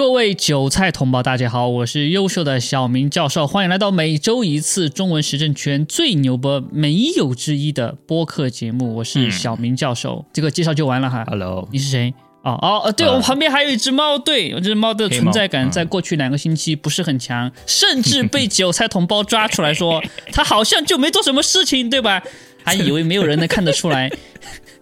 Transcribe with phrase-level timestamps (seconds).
[0.00, 8.94] 各位韭菜同胞，大家好，我是优秀的小明教授，欢迎来到每周一次中文时政圈最牛波没有之一的播客节目。
[8.94, 11.22] 我是小明教授，这个介绍就完了哈。
[11.28, 12.14] Hello，你是谁？
[12.42, 22.22] 哦哦呃，对，呃我旁边还有一只猫，对，我这只猫的存在感在过去两个星期不是很强，甚至被韭菜同胞抓出来说 它好像就没做什么事情，对吧？
[22.64, 24.10] 还以为没有人能看得出来。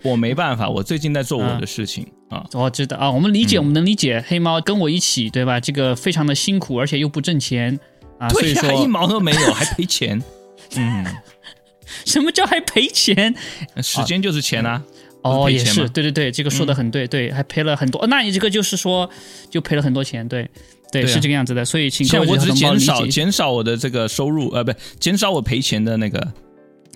[0.03, 2.47] 我没办法，我最近在做我的事情啊。
[2.53, 4.25] 我知道啊，我们理解，嗯我们能理解。
[4.27, 5.59] 黑猫跟我一起，对吧？
[5.59, 7.79] 这个非常的辛苦，而且又不挣钱
[8.19, 10.23] 啊，所以对还，一毛都没有，还赔钱。
[10.77, 11.05] 嗯，
[12.05, 13.35] 什么叫还赔钱？
[13.83, 14.83] 时间就是钱啊。
[15.23, 18.07] 哦，也是，对对对，这个说的很对，对，还赔了很多。
[18.07, 19.11] 那你这个就是说，
[19.51, 20.49] 就赔了很多钱，对
[20.93, 21.65] 对，对啊是这个样子的。
[21.65, 26.25] 所以请各现在我只是减少减少我的这个收入，呃，不，减少我赔钱的那个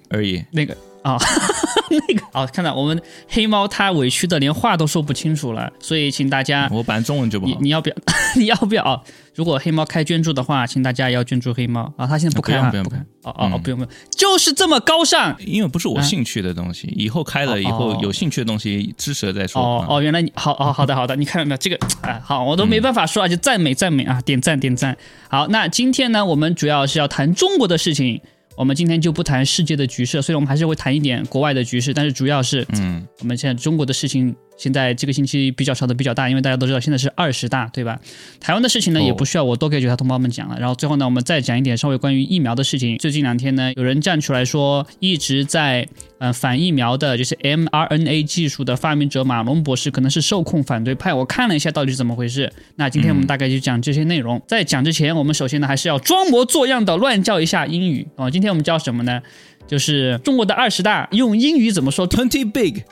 [0.09, 0.43] 而已。
[0.53, 1.19] 那个啊，
[2.09, 7.97] 那个好，看到我们黑猫它委屈的连话都说不清楚了，所以请大家，我本来中文就不好，你你要不要？
[8.35, 9.01] 你要不要啊？
[9.35, 12.07] 如果黑猫开捐助的话，请大家要捐助黑猫啊。
[12.07, 12.97] 他现在不开啊，不用不用不开。
[13.23, 15.37] 哦哦不用不用，就是这么高尚。
[15.41, 19.61] 因为不是我兴趣的东西，以后开了以哦后有兴趣的东西支持了再说。
[19.63, 21.57] 啊哦哦，原来你好哦，好的好的，你看到没有？
[21.59, 24.97] 这个啊，好，我都没办法说啊，就赞美赞美啊，点赞点赞。
[25.29, 28.21] 好，那今天呢，我们主要是要谈中国的事情。
[28.57, 37.99] 我们今天就不谈世界的局势，虽然我们还是会谈一点国外的局势，但是主要是嗯，我们现在中国的事情，现在这个星期比较吵的比较大，因为大家都知道现在是二十大，对吧？
[38.41, 40.57] 台湾的事情呢，哦也不需要我多给其他同胞们讲了。
[40.59, 42.97] 然后最后呢，我们再讲一点稍微关于疫苗的事情。
[42.99, 45.87] 最近两天呢，有人站出来说，一直在
[46.19, 51.13] 呃反疫苗的，就是 mRNA 技术的发明者马龙博士可能是受控反对派。
[51.13, 52.53] 我看了一下到底是怎么回事。
[52.77, 54.41] 那今天我们大概就讲这些内容。
[54.47, 58.31] 在讲之前，我们首先呢还是要装模作样的乱叫一下英语哦。
[58.31, 59.21] 今天我们叫什么呢？
[59.67, 62.83] 就是中国的二十大用英语怎么说？Twenty big,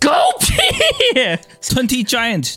[0.00, 0.54] 狗屁
[1.62, 2.54] ！twenty giant，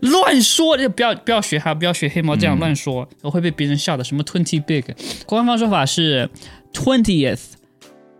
[0.00, 4.04] 乱说，就不要不要学哈，不要学黑猫这样乱说，我会被别人笑的。
[4.04, 4.84] 什么 twenty big，
[5.26, 6.30] 官方说法是
[6.72, 7.40] twentieth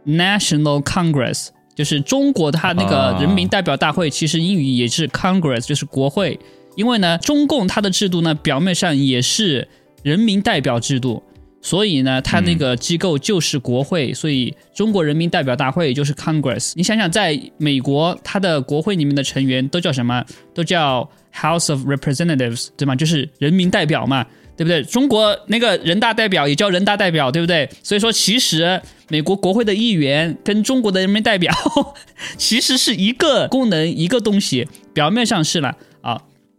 [0.06, 6.38] National Congress，就是中国它那个啊人民代表大会，其实英语也是 Congress，就是国会。
[6.76, 9.68] 因为呢，中共它的制度呢，表面上也是
[10.02, 11.22] 人民代表制度，
[11.60, 16.72] 所以呢，他那个机构就是国会，所以中国人民代表大会就是 Congress。
[16.76, 20.24] 你想想，在美国，它的国会里面的成员都叫什么？
[20.54, 22.94] 都叫 House of Representatives，对吗？
[22.94, 24.24] 就是人民代表嘛，
[24.56, 24.82] 对不对？
[24.84, 27.68] 中国那个人大代表也叫人大代表，对不对？
[27.82, 31.52] 所以说，其实美国国会的议员跟中国的人民代表
[32.38, 35.76] 其实是一个功能，一个东西，表面上是了啊。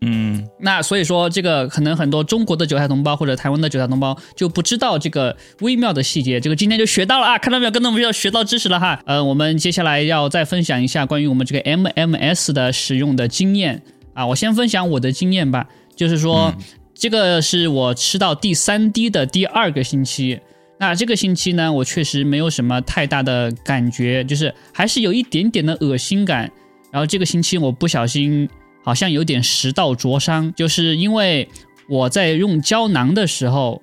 [0.02, 7.38] 嗯，那所以说，这个可能很多中国的韭菜同胞或者台湾的韭菜同胞就不知道这个微妙的细节，这个今天就学到了啊！
[7.38, 9.02] 看到没有，跟我们要学到知识了哈。
[9.06, 13.82] 呃，我们接下来要再分享一下关于我们这个 MMS 的使用的经验
[14.14, 14.26] 啊。
[14.26, 15.68] 我先分享我的经验吧，
[15.98, 16.54] 就是说，
[16.94, 20.40] 这个是我吃到第三滴的第二个星期。
[20.80, 26.50] 那这个星期呢，我确实没有什么太大的感觉，就是还是有一点点的恶心感。
[26.90, 28.50] 然后这个星期我不小心
[28.84, 31.48] 好像有点食道灼伤，就是因为
[31.90, 33.82] 我在用胶囊的时候，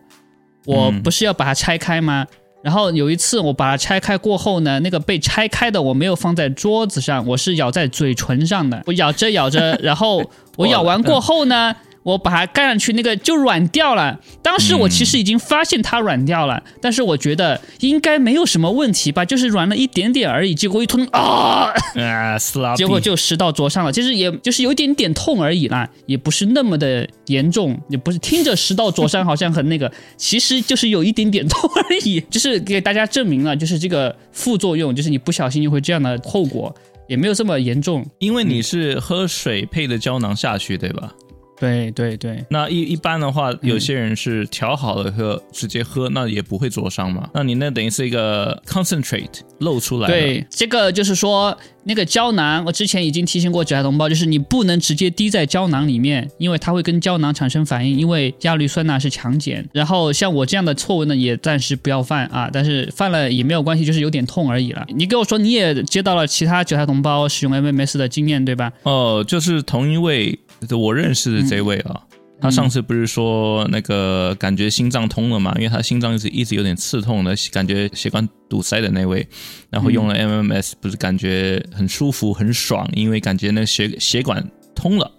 [0.64, 2.26] 我嗯不是要把它拆开吗？
[2.62, 8.82] 然后有一次我把它拆开过后呢，那个被拆开的我没有放在桌子上，我是咬在嘴唇上的。
[8.86, 10.24] 我咬着咬着， 然后
[10.56, 14.16] 我咬完过后呢，我把它盖上去，那个就软掉了。
[14.40, 20.54] 当时我其实已经发现它软掉了，但是我觉得应该没有什么问题吧，就是软了一点点而已。
[20.54, 36.72] 结果一吞啊，啊，sloppy，结果就食道灼伤了，其实也就是有一点点痛而已啦，也不是那么的严重，也不是听着食道灼伤好像很那个， 其实就是有一点点痛而已，就是给大家证明了，就是这个副作用，就是你不小心就会这样的后果，
[37.08, 38.06] 也没有这么严重。
[38.20, 41.12] 因为你是喝水配的胶囊下去，对吧？
[41.58, 47.28] 对对对，那一一般的话，嗯有些人是调好了喝，直接喝，那也不会灼伤嘛。
[47.32, 50.08] 那你那等于是一个 concentrate 漏出来。
[50.08, 59.66] 对，这个就是说那个胶囊，我之前已经提醒过韭菜同胞，就是你不能直接滴在胶囊里面，因为它会跟胶囊产生反应，因为亚氯酸钠是强碱。
[59.72, 64.84] 然后像我这样的错误呢，也暂时不要犯啊，但是犯了也没有关系，就是有点痛而已了。
[64.88, 68.70] 你跟我说你也接到了其他韭菜同胞使用 MMS 的经验，对吧？
[68.82, 70.38] 哦，就是同一位
[70.76, 72.02] 我认识的这位啊。
[72.38, 75.54] 他上次不是说那个感觉心脏通了嘛？
[75.56, 79.26] 因为他心脏一直一直有点刺痛的，感觉血管堵塞的那位，
[79.70, 85.10] 然后用了 MMS，不是感觉很舒服很爽，因为感觉那个血血管通了。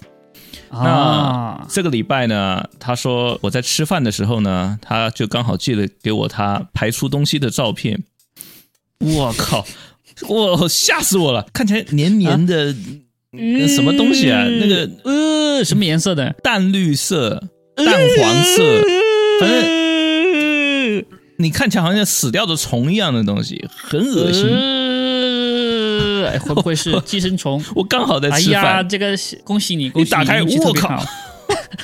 [0.69, 8.03] 啊，这个礼拜呢，他说我在吃饭的时候呢，他就刚好寄了给我他排出东西的照片。
[8.99, 9.65] 我靠！
[10.27, 12.75] 我吓死我了，看起来黏黏的，
[13.31, 14.43] 那什么东西啊？
[14.45, 16.33] 那个呃，什么颜色的？
[16.41, 17.41] 淡绿色、
[17.75, 18.81] 淡黄色，
[19.39, 21.05] 反正
[21.39, 24.47] 你看起来好像死掉的虫一样的东西，很恶心。
[26.41, 27.61] 会不会是 寄生虫？
[27.75, 31.03] 我刚好在哎呀，吃饭，这个恭喜你，恭喜你打开我靠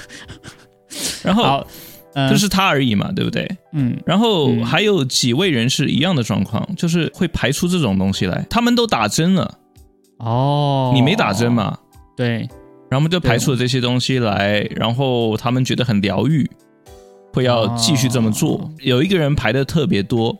[1.23, 1.65] 然后，
[2.13, 3.49] 呃就是他而已嘛，对不对？
[3.73, 8.45] 嗯，然后嗯还有几位人是一样的状况，就是会排出这种东西来。
[8.49, 9.57] 他们都打针了，
[10.23, 11.51] 哦，你没打针？
[11.51, 11.77] 嘛？
[12.15, 12.39] 对，
[12.89, 16.49] 然后我们就排出了这些东西来，然后他们觉得很疗愈，
[17.33, 18.57] 会要继续这么做。
[18.57, 18.71] 哦。
[18.79, 20.37] 有一个人排的特别多，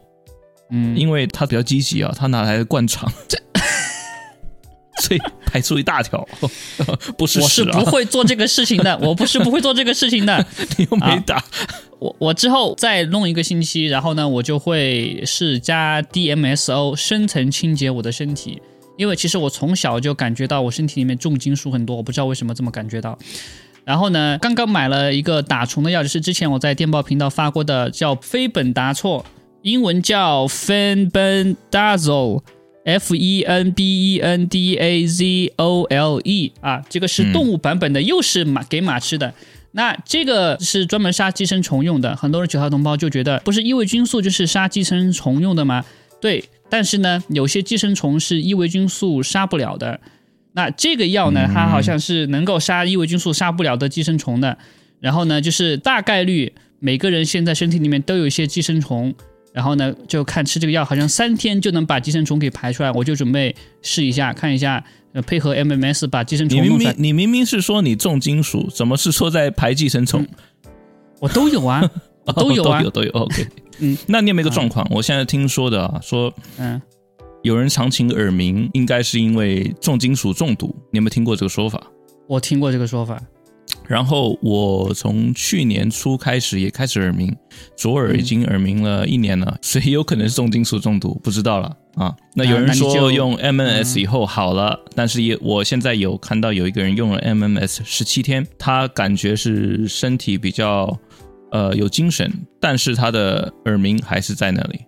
[0.71, 3.37] 嗯，因为他比较积极啊，他拿来灌肠，这。
[5.01, 6.25] 所以排出一大条，
[7.17, 10.45] 不是我是不，会做这个事情的， 我不是不会做这个事情的。
[10.77, 11.43] 你又没打，
[11.99, 18.61] 我我之后再弄一个星期，然后呢，我就会是加 DMSO 深层清洁我的身体，
[18.97, 23.17] 因为其实我从小就感觉到我身体里面重金属很多，我不知道为什么这么感觉到。
[23.85, 29.23] 然后呢，刚刚买了一个打虫的药，就是之前我在电报频道发过的，叫非苯达唑，
[29.61, 39.33] 英文叫 Fenbendazole，F E N B E N D A Z O L E 啊，这个是动物版本的，又是马给马吃的。
[39.71, 45.83] 那这个是专门杀寄生虫用的，很多人九号同胞就觉得不是异味菌素就是杀寄生虫用的吗？
[46.21, 49.99] 对，但是呢，有些寄生虫是异维菌素杀不了的。
[50.53, 54.57] 那这个药呢，它好像是能够杀异维菌素杀不了的寄生虫的。
[54.99, 59.13] 然后呢，就是大概率每个人现在身体里面都有一些寄生虫，
[59.51, 62.91] 然后呢，就看吃这个药，好像三天就能把寄生虫给排出来。
[62.91, 64.83] 我就准备试一下，看一下，
[65.13, 67.03] 呃，配合 MMS 把寄生你明虫弄出来明。
[67.03, 70.25] 你明明是说你重金属，怎么是说在排寄生虫？
[71.19, 71.89] 我都有啊，
[72.25, 73.11] 我都有啊都有，都有。
[73.11, 73.47] OK，
[73.79, 74.87] 嗯，那你有没有一个状况？
[74.89, 76.81] 我现在听说的啊，说嗯，
[77.41, 80.75] 有人常请耳鸣，应该是因为重金属中毒。
[80.91, 81.81] 你有没有听过这个说法？
[82.27, 83.21] 我听过这个说法。
[83.85, 87.35] 然后我从去年初开始也开始耳鸣，
[87.75, 92.15] 左耳已经耳鸣了一年了，所以有可能是重金属中毒，不知道了啊。
[92.33, 100.97] 那有人说用 MNS 以后好了，但是也我现在有看到有一个人用了 MMS 十七天，他感觉是身体比较
[101.53, 102.29] 呃有精神，
[102.59, 104.81] 但是他的耳鸣还是在那里。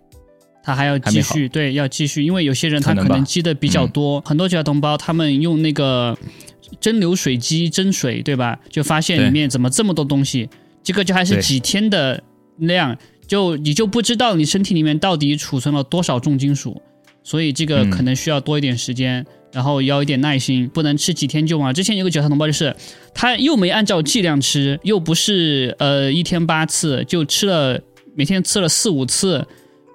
[0.62, 3.90] 他还要继续，对，要继续，因为有些人他可能积的比较嗯。
[3.90, 6.18] 多，很多九号同胞他们用那个
[6.80, 8.58] 蒸馏水机蒸水，对吧？
[8.68, 10.50] 就发现里面怎么这么多东西，
[10.82, 12.20] 这个就还是几天的
[12.56, 12.98] 量，
[13.28, 16.82] 就你就不知道你身体里面到底储存了多少重金属，
[17.26, 19.26] 所以这个嗯可能需要多一点时间。
[19.52, 21.72] 然后要一点耐心，不能吃几天就完。
[21.72, 22.76] 之前有个韭菜同胞就是，
[23.14, 27.80] 他又没按照剂量吃，又不是呃一天八次，就吃了
[28.14, 29.46] 每天吃了四五次，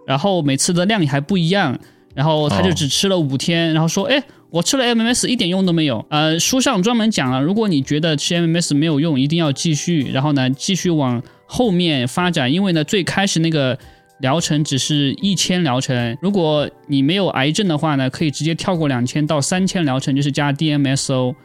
[0.07, 1.77] 然后每次的量也还不一样，
[2.15, 6.03] 然后他就哦只吃了五天，然后说，哎，我吃了 MMS 一点用都没有。
[6.09, 13.77] 呃，书上专门讲了，如果你觉得吃 MMS 没有用，一定要继续，然后呢继续往后面发展，因为呢最开始那个
[14.21, 21.35] 疗程只是一千疗程，如果你没有癌症的话呢，可以直接跳过两千到三千疗程，就是加 DMSO。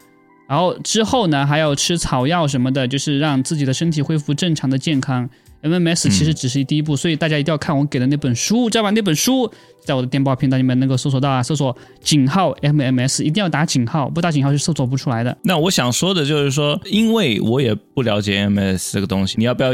[0.47, 5.29] 然后之后呢，还要吃草药什么的，就是让自己的身体恢复正常的健康。
[5.63, 8.91] MMS 其实只是第一步，所以大家一定要看我给的那本书，知道吧？
[8.91, 9.51] 那本书
[9.83, 15.35] 在我的电报频道里面能够搜索到啊，搜索井号 MMS，一定要打井号，不打井号是搜索不出来的。
[15.41, 19.71] 那我想说的就是说，因为我也不了解 MS 这个东西，你要不要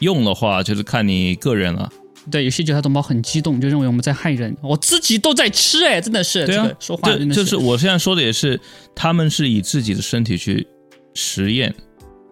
[0.00, 1.88] 用的话，就是看你个人了。
[2.30, 8.60] 对，有些九号同胞很激动，就认为我们在害人，我自己都在吃，哎，真的是，对啊这个说话，真的就是我现在说的也是，
[8.94, 10.66] 他们是以自己的身体去
[11.14, 11.74] 实验，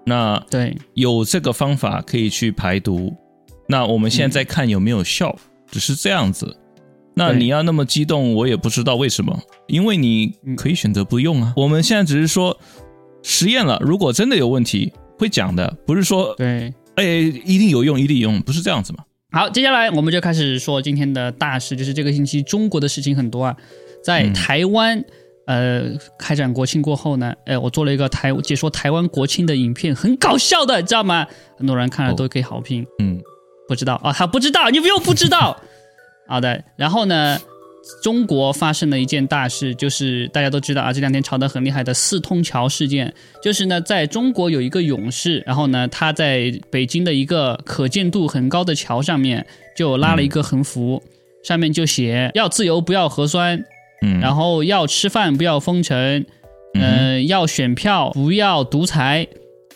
[0.04, 3.14] 那对有这个方法可以去排毒。
[3.68, 5.36] 那我们现在在看有没有效，
[5.70, 6.56] 只是这样子。
[7.14, 11.54] 那你要那么激动，我也不知道为什么，因为你可以选择不用啊。
[11.56, 12.58] 我们现在只是说
[13.22, 16.74] 实验了，如果真的有问题会讲的，不是说对。
[16.96, 19.02] 哎一定有用，一定有用，不是这样子嘛？
[19.35, 23.57] 好，接下来我们就开始说今天的大事，就是这个星期中国的事情很多啊，
[24.03, 25.05] 在嗯台湾。
[25.47, 31.26] 呃，开展国庆过后呢，哎，我做了一个台解说台湾国庆的影片，很搞笑的，你知道吗？
[31.59, 32.87] 很多人看了都给好评。
[32.99, 33.21] 嗯，
[33.69, 35.61] 不知道啊，他不知道，你不用不知道。
[36.26, 37.38] 好的，然后呢，
[38.03, 43.12] 中国发生了一件大事，就是大家都知道啊，这两天吵得很厉害的四通桥事件，
[43.43, 51.03] 就是呢，在中国有一个勇士，然后呢，他在北京的一个可见度很高的桥上面就拉了一个横幅，
[51.43, 53.62] 上面就写要自由，不要核酸，
[54.03, 56.25] 嗯，然后要吃饭，不要封城，
[56.75, 59.26] 嗯呃，要选票，不要独裁，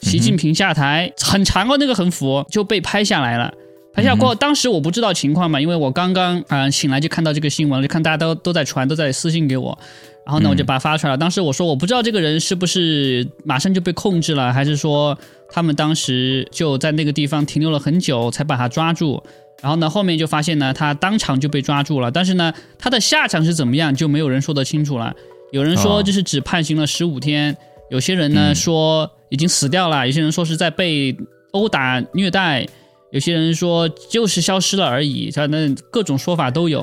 [0.00, 3.52] 习近平下台，很长的，那个横幅就被拍下来了。
[3.98, 9.76] 拍下过，当时我不知道情况嘛，因为我刚刚啊、呃醒来就看到这个新闻，就看大家都都在传，都在私信给我，
[10.24, 11.16] 然后呢，嗯我就把它发出来了。
[11.18, 15.18] 当时我说我不知道这个人是不是马上就被控制了，还是说
[15.50, 19.20] 他们当时就在那个地方停留了很久才把他抓住。
[19.60, 25.12] 然后呢，后面就发现呢，他当场就被抓住了，但是呢，他的下场是怎么样，就没有人说得清楚了。
[25.50, 27.56] 有人说哦就是只判刑了十五天，
[27.90, 31.16] 有些人呢嗯说已经死掉了，有些人说是在被
[31.50, 32.68] 殴打虐待，
[33.10, 36.82] 有些人说就是消失了而已，反正各种说法都有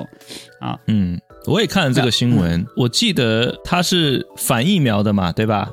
[0.59, 0.79] 啊。
[0.87, 5.69] 嗯，我也看了这个新闻，我记得他是反疫苗的嘛，对吧？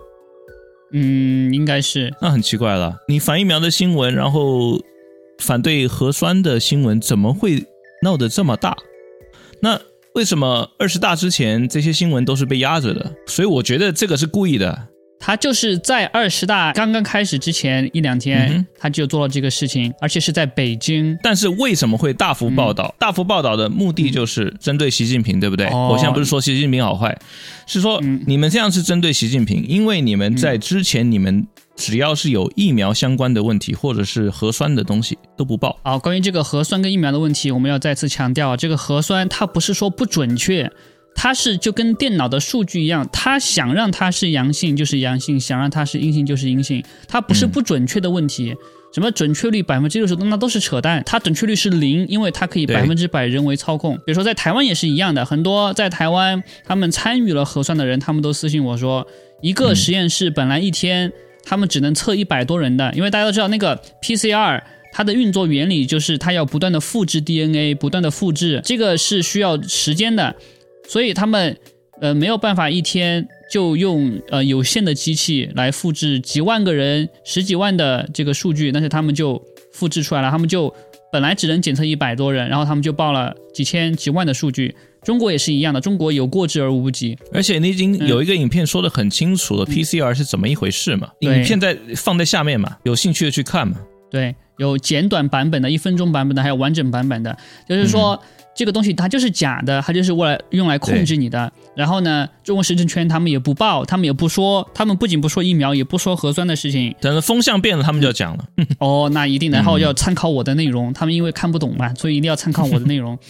[0.92, 4.78] 嗯，应该是那很奇怪了，你反疫苗的新闻，然后
[5.38, 7.64] 反对核酸的新闻，怎么会
[8.02, 8.76] 闹得这么大？
[9.62, 9.80] 那
[10.14, 13.10] 为什么二十大之前这些新闻都是被压着的？
[13.26, 14.88] 所以我觉得这个是故意的。
[15.24, 21.16] 他就是在二十大刚刚开始之前一两天，嗯他就做了这个事情，而且是在北京。
[21.22, 22.94] 但是为什么会大幅报嗯道？
[22.98, 25.68] 大幅报道的目的就是针对习近平，对不对？
[25.68, 27.16] 哦我现在不是说习近平好坏，
[27.66, 35.78] 是说嗯你们这样是针对习近平，因为你们在之前你们只要是有疫苗相关的问题或者是核酸的东西都不报。
[35.84, 40.70] 好，关于这个核酸跟疫苗的问题，我们要再次强调，这个核酸它不是说不准确，
[41.14, 48.54] 它是就跟电脑的数据一样，它想让它是阳性就是阳性，想让它是阴性就是阴性，它不是不准确的问题。
[48.92, 51.02] 什么准确率百分之六十，那都是扯淡。
[51.06, 53.96] 它准确率是零，因为它可以百分之百人为操控。
[53.96, 59.06] 比如说在台湾也是一样的，很多在台湾他们参与了核酸的人，他们都私信我说，
[59.40, 61.10] 一个实验室本来一天
[61.42, 70.36] 他们只能测一百多人的，因为大家都知道那个 PCR 它的运作原理就是它要不断的复制 DNA，不断的复制，这个是需要时间的，
[70.88, 71.56] 所以他们
[72.00, 80.74] 呃没有办法一天就用呃有限的机器来复制几万个人、十几万的这个数据，但是他们就复制出来了，他们就
[81.12, 84.74] 本来只能检测一百多人，然后他们就报了几千、几万的数据。
[85.04, 87.18] 中国也是一样的，中国有过之而无不及。
[87.32, 91.10] 而且你已经有一个影片说的很清楚了、p c r 是怎么一回事嘛？
[91.18, 93.76] 影片在放在下面嘛，有兴趣的去看嘛。
[94.12, 97.34] 对，有简短版本的、一分钟版本的，还有完整版本的。
[97.66, 98.22] 就是说，
[98.54, 101.50] 这个东西它就是假的，它就是为了用来控制你的。
[101.74, 106.94] 然后呢，中国时政圈他们也不报，他们也不说，他们不仅不说疫苗，也不说核酸的事情。
[107.00, 108.44] 等风向变了，他们就要讲了。
[108.78, 113.18] 哦，那一定的，然后要参考我的内容，他们因为看不懂嘛，所以一定要参考我的内容。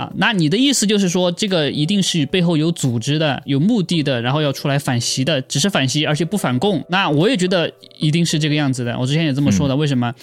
[0.00, 6.82] 啊，那你的意思就是说，这个一定是背后有组织的、有目的的，然后要出来反袭的，只是反袭，而且不反共。
[6.88, 8.98] 那我也觉得一定是这个样子的。
[8.98, 9.76] 我之前也这么说的。
[9.76, 10.14] 为什么？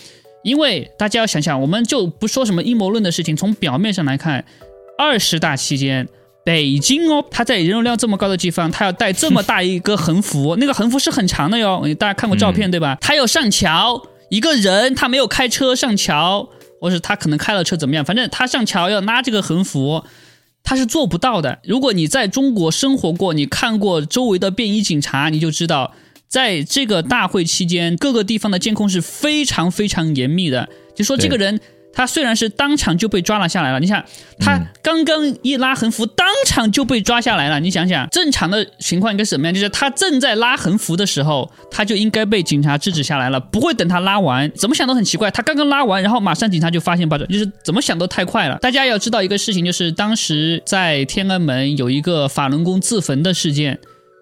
[0.43, 4.43] 因为大家要想想，我们就不说什么阴谋论的事情，从表面上来看，
[4.97, 6.07] 二十大期间。
[6.43, 11.85] 北京哦，它在人流量这么高的地方，它要带这么大一个横幅，那个横幅是很长的哟。
[11.99, 12.97] 大家看过照片、对吧？
[12.99, 20.03] 它要上桥，一个人他没有开车上桥，或是他可能开了车怎么样，反正他上桥要拉这个横幅，
[20.63, 21.59] 他是做不到的。
[21.63, 25.93] 如果你在中国生活过，你看过周围的便衣警察，你就知道，
[26.27, 30.69] 在这个大会期间，各个地方的监控是非常非常严密的。
[30.95, 31.59] 就说这个人。
[31.97, 34.05] 他虽然是当场就被抓了下来了，你想，
[34.37, 37.59] 他刚刚一拉横幅，当场就被抓下来了。
[37.59, 39.53] 你想想，正常的情况应该是怎么样？
[39.53, 44.51] 就是他正在拉横幅的时候，他就应该被警察制止下来了，不会等他拉完。
[44.51, 48.59] 怎么想都很奇怪，他刚刚拉完，然后马上警察就发现把就是怎么想都太快了。
[48.59, 53.79] 大家要知道一个事情，就是当时在天安门有一个法轮功自焚的事件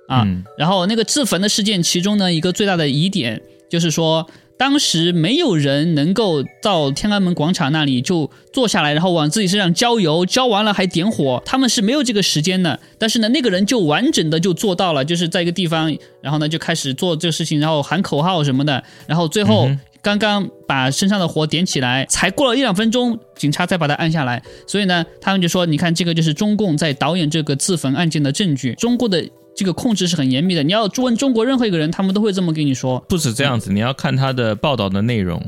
[0.07, 4.25] 啊，嗯然后那个自焚的事件，其中呢一个最大的疑点就是说。
[4.57, 12.79] 当时没有人能够到天安门广场那里就坐下来，然后往自己身上浇油，浇完了还点火，他们是没有这个时间的。
[12.97, 19.69] 但是呢，那个人就完整的就做到了，就是在一个地方，然后呢就开始做这个事情，然后喊口号什么的，然后最后
[20.01, 24.41] 刚刚把身上的火点起来，才过了一两分钟，警察才把他按下来。
[24.65, 29.27] 所以呢，他们就说，你看这个就是中共在导演这个自焚案件的证据，中国的。
[29.55, 32.99] 这个控制是很严密的，你要问中国任何一个人，他们都会这么跟你说。
[33.07, 35.41] 不止这样子，你要看他的报道的内容，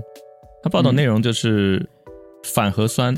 [0.64, 1.86] 他报道内容就是
[2.44, 3.16] 反核酸、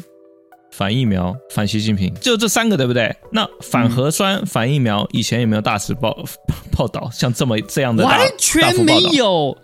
[0.72, 3.16] 反疫苗、反习近平，就这三个，对不对？
[3.32, 6.18] 那反核酸、反疫苗，以前有没有大肆报
[6.76, 9.00] 报道像这么这样的完全没。
[9.14, 9.56] 有。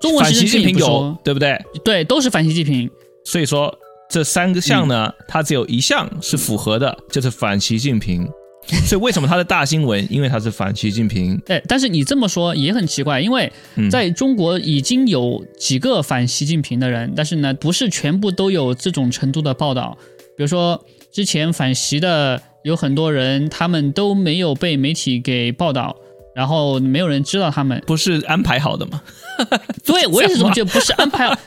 [0.00, 1.58] 中国反习近平有有，，对不对？
[1.82, 2.90] 对，都是反习近平。
[3.24, 3.74] 所以说
[4.08, 8.26] 这三个项呢，它只有一项是符合的，就是反习近平。
[8.86, 10.06] 所以为什么他的大新闻？
[10.10, 11.40] 因为他是反习近平。
[11.46, 19.96] 哎，但是你这么说也很奇怪，因为嗯在中国已经有几个反习近平的人，但是呢，不是全部都有这种程度的报道。
[20.36, 25.96] 比如说之前反习的有很多人，他们都没有被媒体给报道，
[26.34, 27.82] 然后没有人知道他们。
[27.86, 29.00] 不是安排好的吗？
[29.86, 31.38] 对，我也是这么觉得，不是安排好。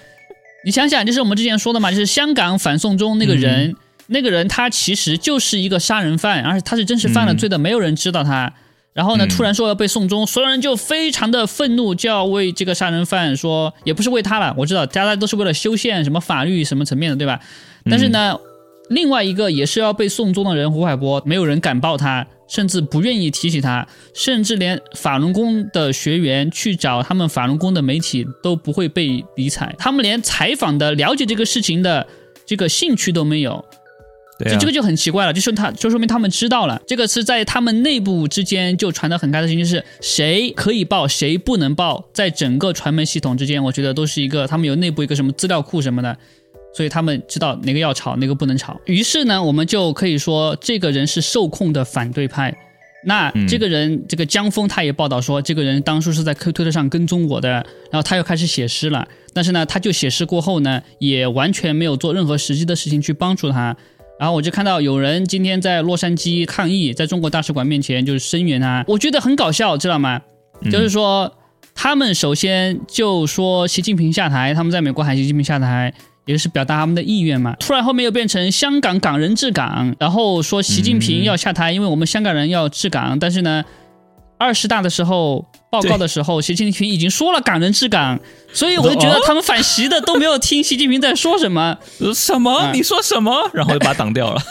[0.66, 3.76] 你想想，就是我们之前说的嘛，就是香港反送中那个人，嗯
[4.10, 8.52] 那个人他其实就是一个杀人犯，而且他是真实犯了罪的，没有人知道他。
[8.92, 17.40] 然后呢，嗯突然说要被送终，所有人就非常的愤怒，就要为这个杀人犯说，也不是为他了，我知道大家都是为了修宪什么法律什么层面的，对吧？
[17.86, 18.36] 但是呢，
[18.90, 32.06] 另外一个也是要被送终的人胡海波，没有人敢报他，甚至不愿意提起他，甚至连法轮功的学员去找他们法轮功的媒体都不会被理睬，他们连采访的了解这个事情的
[32.46, 33.64] 这个兴趣都没有。
[34.40, 46.18] 对啊，这这个就很奇怪了，就说他就说明他们知道了，这个是在他们内部之间就传得很开的事情，就是谁可以报，谁不能报，在整个传媒系统之间，我觉得都是一个他们有内部一个什么资料库什么的，
[46.74, 48.80] 所以他们知道哪个要炒，哪个不能炒。
[48.86, 52.58] 于是呢，我们就可以说这个人是受控的反对派。
[53.06, 57.50] 那嗯这个人，这个江峰他也报道说，这个人当初是在推特上跟踪我的，
[57.92, 59.08] 然后他又开始写诗了。
[59.34, 63.76] 但是呢，他就写诗过后呢，也完全没有做任何实际的事情去帮助他。
[64.20, 70.22] 然后我就看到有人今天在洛杉矶抗议，在中国大使馆面前就是声援他，我觉得很搞笑，知道吗？
[70.70, 71.34] 就是说
[71.74, 75.94] 他们首先就说习近平下台，他们在美国喊习近平下台。
[76.26, 83.18] 也是表达他们的意愿嘛，突然后面又变成香港港人治港，然后说习近平要下台，因为我们香港人要治港。
[83.18, 83.66] 但是呢，
[84.40, 88.18] 二十大的时候报告的时候，习近平已经说了港人治港，
[88.54, 91.78] 所以我就觉得他们反习的都没有听习近平在说什么。
[92.00, 92.50] 呃什么？
[92.52, 93.52] 啊你说什么？
[93.54, 94.42] 然后就把他挡掉了。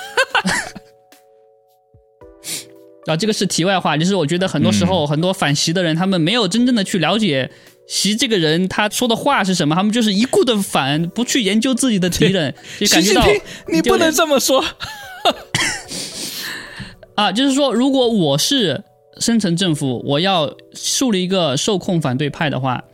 [3.06, 7.50] 啊，这个是题外话，就是我觉得很多时候、很多反习的人，他们没有真正的去了解
[7.88, 13.26] 习这个人他说的话是什么，他们就是一顾的反，不去研究自己的敌人，就感觉到
[13.72, 14.62] 你不能这么说。
[17.16, 18.84] 啊，就是说，如果我是
[19.20, 22.84] 深层政府，我要树立一个受控反对派的话，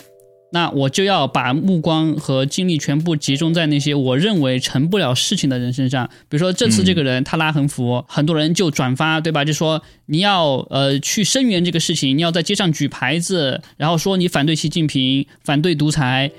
[0.53, 6.09] 那我就要把目光和精力全部集中在那些我认为成不了事情的人身上。
[6.29, 9.45] 比如说这次这个人、他拉横幅，很多人就转发，对吧？
[9.45, 16.31] 就说你要呃去声援这个事情，你要在街上举牌子，然后说你反对习近平，反对独裁，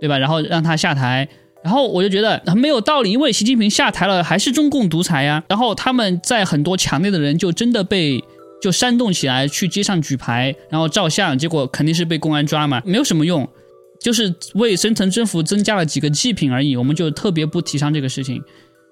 [0.00, 0.16] 对吧？
[0.18, 1.28] 然后让他下台。
[1.62, 5.42] 然后我就觉得很没有道理，因为习近平下台了，还是中共独裁呀。
[5.48, 8.22] 然后他们在很多墙内的人就真的被
[8.60, 13.48] 就煽动起来，去街上举牌，然后照相，结果肯定是被公安抓嘛，没有什么用，
[14.00, 16.76] 就是为深层政府增加了几个祭品而已。
[16.76, 18.42] 我们就特别不提倡这个事情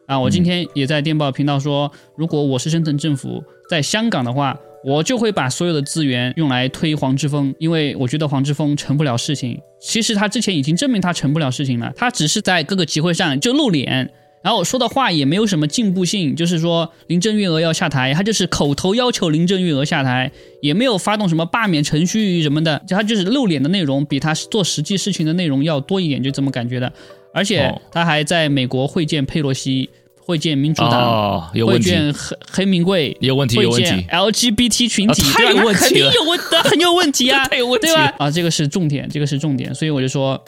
[0.06, 0.18] 啊。
[0.18, 9.60] 我今天也在电报频道说，如果我是深层政府在香港的话，我就会把所有的资源用来推黄之锋，因为我觉得黄之锋成不了事情。
[9.80, 14.08] 其实他之前已经证明他成不了事情了，他只是在各个集会上就露脸，
[14.46, 20.30] 然后说的话也没有什么进步性，就是说林郑月娥要下台，他就是口头要求林郑月娥下台，
[20.62, 26.92] 也没有发动什么罢免程序什么的，就他就是露脸的内容比他做实际事情的内容要多一点，就这么感觉的。
[27.34, 30.92] 而且哦他还在美国会见佩洛西，会见民主党。
[30.92, 34.06] 哦，有会问题，见黑黑名贵，有问题，有问会见题。
[34.08, 37.94] LGBT 群体，啊太对吧有问题那肯定有问题，很有问题啊， 太有问题了？
[37.94, 40.40] 对吧啊，这个是重点，这个是重点，所以我就说，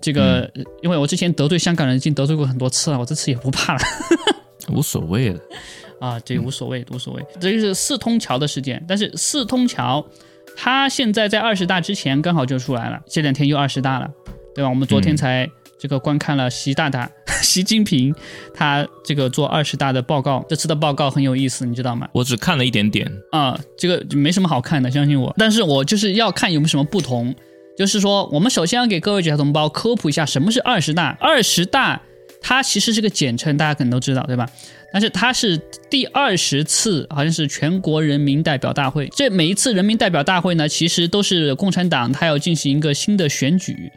[0.00, 3.80] 这个，嗯因为我之前得罪香港人已经得罪过很多次了，我这次也不怕了
[4.72, 5.40] 无所谓了。
[5.98, 7.24] 啊，这无所谓，无所谓。
[7.40, 10.06] 这就是四通桥的事件，但是四通桥，
[10.54, 14.10] 它现在在二十大之前刚好就出来了，这两天又二十大了，
[14.54, 14.68] 对吧？
[14.68, 18.14] 我们昨天嗯才这个观看了习大大、 习近平
[18.52, 22.06] 他这个做二十大的报告，这次的报告很有意思，你知道吗？
[22.12, 25.34] 我只看了一点点，啊、这个没什么好看的，相信我。
[25.38, 27.34] 但是我就是要看有没有什么不同。
[27.76, 31.16] 就是说，我们首先要给各位九条同胞科普一下什么是二十大。
[31.20, 32.00] 二十大
[32.40, 34.48] 它其实是个简称，大家可能都知道，对吧？
[34.92, 35.60] 但是它是
[35.90, 39.08] 第二十次，好像是全国人民代表大会。
[39.14, 43.92] 这每一次人民代表大会呢，其实都是共产党它要进行一个新的选举。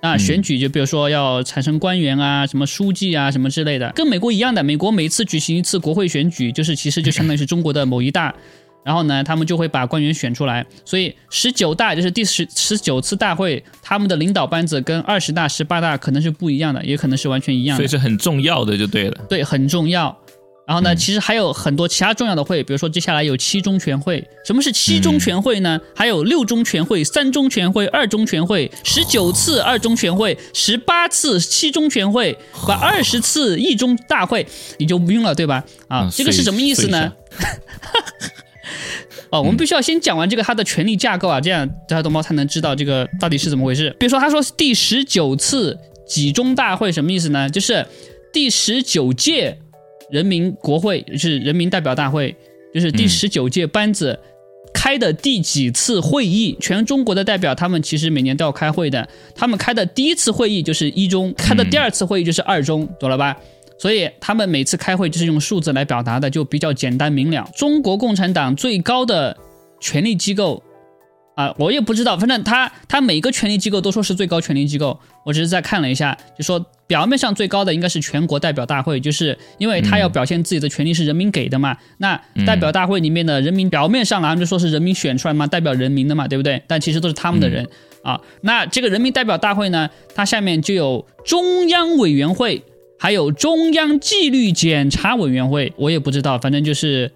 [0.00, 4.62] 啊，选举就比如说要产生官员啊，什么书记啊，什么之类的，跟美国一样的。
[4.62, 8.34] 美国每次举行一次国会选举，就是其实就相当于是中国的某一大。
[8.84, 17.88] 然后呢，他们就会把官员选出来，所以十九大就是第十十九次大会，他们的领导班子跟二十大、十八大可能是不一样的，也可能是完全一样的所以。
[17.88, 19.16] 是很重要的，就对了。
[19.28, 20.16] 对，很重要。
[20.64, 24.24] 然后呢，其实还有很多其他重要的会，比如说接下来有七中全会。
[24.46, 25.78] 什么是七中全会呢？
[25.94, 34.46] 还有六中全会、三中全会、二中全会、十九次二中全会、十八次七中全会，和二十次一中大会，
[34.78, 35.64] 你就晕了，对吧？
[35.88, 37.12] 啊嗯，这个是什么意思呢？
[39.30, 43.94] 哦，我们必须要先讲完这个它的权力架构啊，这样大家懂猫才能知道这个到底是怎么回事。
[43.98, 47.48] 比如说，他说第十九次集中大会什么意思呢？
[47.48, 47.86] 就是
[48.32, 49.56] 第十九届
[50.10, 52.34] 人民国会，就是人民代表大会，
[52.74, 54.18] 就是第十九届班子。
[54.74, 56.56] 开的第几次会议？
[56.58, 59.06] 全中国的代表，他们其实每年都要开会的。
[59.34, 63.36] 他们开的第一次会议就是一中，开的第二次会议就是二中，懂了吧？
[63.82, 67.50] 所以他们每次开会就是用数字来表达的，就比较简单明了。
[67.56, 69.36] 中国共产党最高的
[69.80, 70.62] 权力机构
[71.34, 74.96] 啊，我也不知道，反正他他每个权力机构都说是最高权力机构。
[75.24, 81.76] 我只是在看了一下，就说表面上最高的应该是全国代表大会，就是因为他要表现自己的权利是人民给的嘛。
[81.98, 82.16] 那
[82.46, 86.62] 代表大会里面的人民表面上来就说是人民选出来嘛，代表人民的嘛，对不对？
[86.68, 87.68] 但其实都是他们的人
[88.04, 88.20] 啊。
[88.42, 92.62] 那这个人民代表大会呢，它下面就有中央委员会，
[93.02, 95.72] 还有中央纪律检查委员会。
[95.76, 97.10] 我也不知道，反正就是。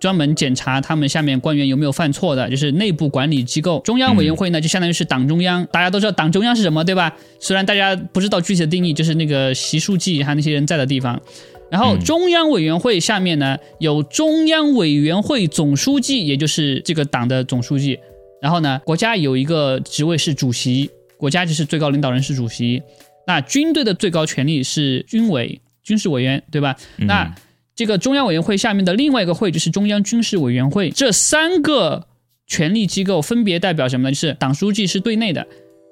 [0.00, 3.80] 专门检查他们下面官员有没有犯错的，就是内部管理机构。
[3.84, 5.66] 中央委员会呢，就相当于是党中央。
[5.72, 7.16] 大家都知道党中央是什么，对吧？
[7.40, 11.20] 虽然大家不知道具体的定义，就是那个习书记还有那些人在的地方。
[11.68, 17.98] 然后中央委员会下面呢，有中央委员会总书记，也就是这个党的总书记。
[18.40, 22.80] 然后呢，国家有一个职位是主席，国家就是最高领导人是主席。
[23.28, 26.74] 那军队的最高权力是军委军事委员，对吧？
[26.96, 27.34] 那
[27.74, 32.06] 这个中央委员会下面的另外一个会就是中央军事委员会，这三个
[32.46, 34.12] 权力机构分别代表什么呢？
[34.12, 35.46] 就是党书记是对内的，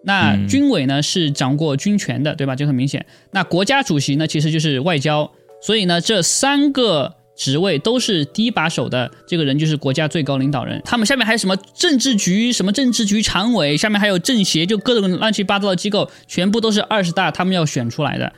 [0.04, 2.56] 那军委呢是掌握军权的，对吧？
[2.56, 3.04] 就很明显。
[3.32, 10.80] 那国家主席呢其实就是外交，所以呢这三个职位都是第一把手的，这个人就是国家最高领导人。
[10.84, 18.32] 他们下面还有什么政治局、什么政治局常委，下面还有政协，就各种乱七八糟的机构，全部都是二十大他们要选出来的，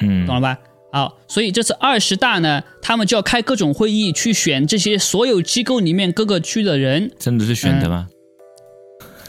[0.00, 0.58] 嗯，懂了吧？
[0.92, 7.10] 好，所以这次二十大呢，他们就要开各种会议去选这些所有机构里面各个区的人。
[7.18, 8.08] 真的是选的吗？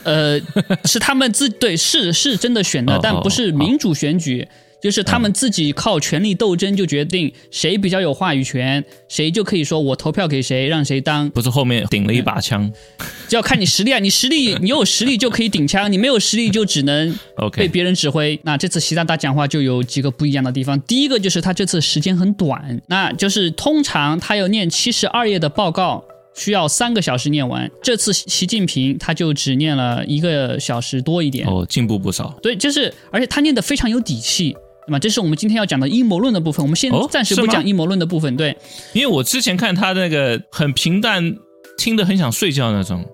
[0.04, 0.38] 呃，
[0.84, 4.48] 是他们自对，是是真的选的，但不是民主选举。
[4.84, 11.30] 就是他们自己靠权力斗争就决定谁比较有话语权，谁就可以说我投票给谁，让谁当。
[11.30, 12.70] 不是后面顶了一把枪，
[13.30, 14.00] 就要看你实力啊！
[14.00, 17.18] 你实力，你有实力就可以顶枪，你没有实力就只能
[17.56, 18.38] 被别人指挥。
[18.44, 20.78] 那这次习大大讲话就有几个不一样的地方。
[20.82, 26.04] 第一个就是他这次时间很短，那就是通常他要念七十二页的报告
[26.36, 31.48] 需要三个小时念完，这次习近平他就只念了一个小时多一点。
[31.48, 32.38] 哦，进步不少。
[32.42, 34.54] 对，就是而且他念的非常有底气。
[34.86, 35.00] 对吧？
[35.00, 36.64] 这是我们今天要讲的阴谋论的部分。
[36.64, 38.36] 我们先暂时不讲阴谋论的部分。
[38.36, 38.58] 对，
[38.94, 41.36] 因为我之前看他那个很平淡，
[41.78, 43.06] 听得很想睡觉那种。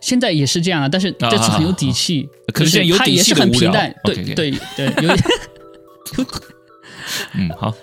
[0.00, 2.28] 现在也是这样啊，但是这次很有底气。
[2.54, 3.94] 可是他也是很平淡。
[4.04, 5.16] 对对对，有。
[7.34, 7.74] 嗯，好。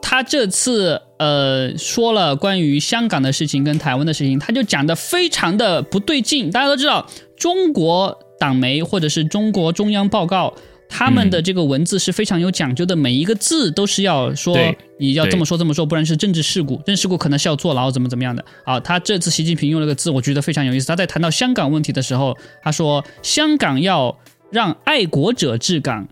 [0.00, 6.50] 他这次呃说了关于香港的事情跟台湾的事情，他就讲的非常的不对劲。
[6.50, 10.54] 大家都知道，中国党媒或者是中国中央报告。
[10.96, 14.56] 他们的这个文字是非常有讲究的，每一个字都是要说
[14.96, 18.44] 你要这么说这么说，不然是政治事故，政治事故可能是要坐牢怎么怎么样的。
[18.64, 20.86] 啊，他这次习近平用了个字，我觉得非常有意思。
[20.86, 24.16] 他在谈到香港问题的时候，他说香港要
[24.52, 26.06] 让爱国者治港。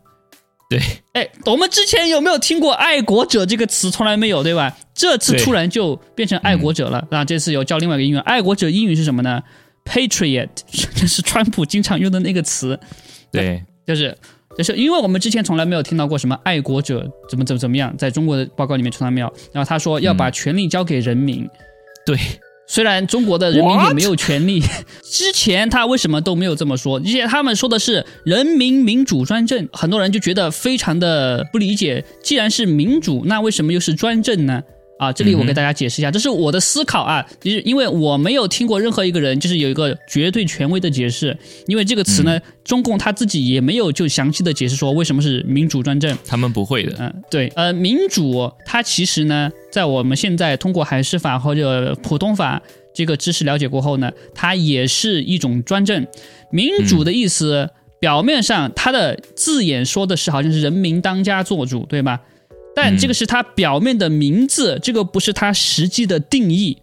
[0.69, 0.81] 对，
[1.13, 3.89] 哎，我们之前有没有听过爱国者这个词？
[3.89, 4.77] 从来没有，对吧？
[4.93, 7.07] 这次突然就变成爱国者了。
[7.09, 9.41] 那这次有教另外一个英语，爱国者英语是什么呢
[9.85, 10.49] ？Patriot，
[10.97, 12.81] 这是川普经常用的那个词。
[13.31, 14.19] 对，就是。
[14.57, 19.33] 就是因为我们之前从来没有听到过什么爱国者怎么怎么怎么样，在中国的报告里面从来没有。
[19.53, 21.49] 然后他说要把权力交给人民，
[22.05, 22.17] 对，
[22.67, 24.63] 虽然中国的人民也没有权利，
[25.03, 26.99] 之前他为什么都没有这么说？
[26.99, 32.05] 而且他们说的是人民民主专政，很多人就觉得非常的不理解。
[32.23, 34.63] 既然是民主，那为什么又是专政呢？
[35.03, 41.37] 啊，这里我给大家解释一下，这是我的思考啊，就是因为我没有听过任何一个人就是有一个绝对权威的解释，
[41.67, 52.63] 因为这个词呢，中共他自己也没有就详细的解释说为什么是民主专政，他们不会的，嗯，对，呃，民主它其实呢，在我们现在通过海事法或者普通法
[52.95, 56.07] 这个知识了解过后呢，它也是一种专政。
[56.53, 62.21] 民主的意思，表面上它的字眼说的是好像是人民当家做主，对吧？
[62.75, 66.77] 但这个是它表面的名字，这个不是它实际的定义。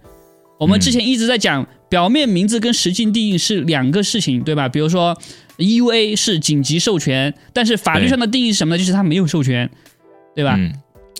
[0.59, 4.67] 我们之前一直在讲，表面名字跟实际定义是两个事情，对吧？
[4.67, 5.17] 比如说
[5.57, 8.77] ，EUA 是紧急授权，但是法律上的定义是什么呢？
[8.77, 9.69] 就是它没有授权，
[10.35, 10.59] 对吧？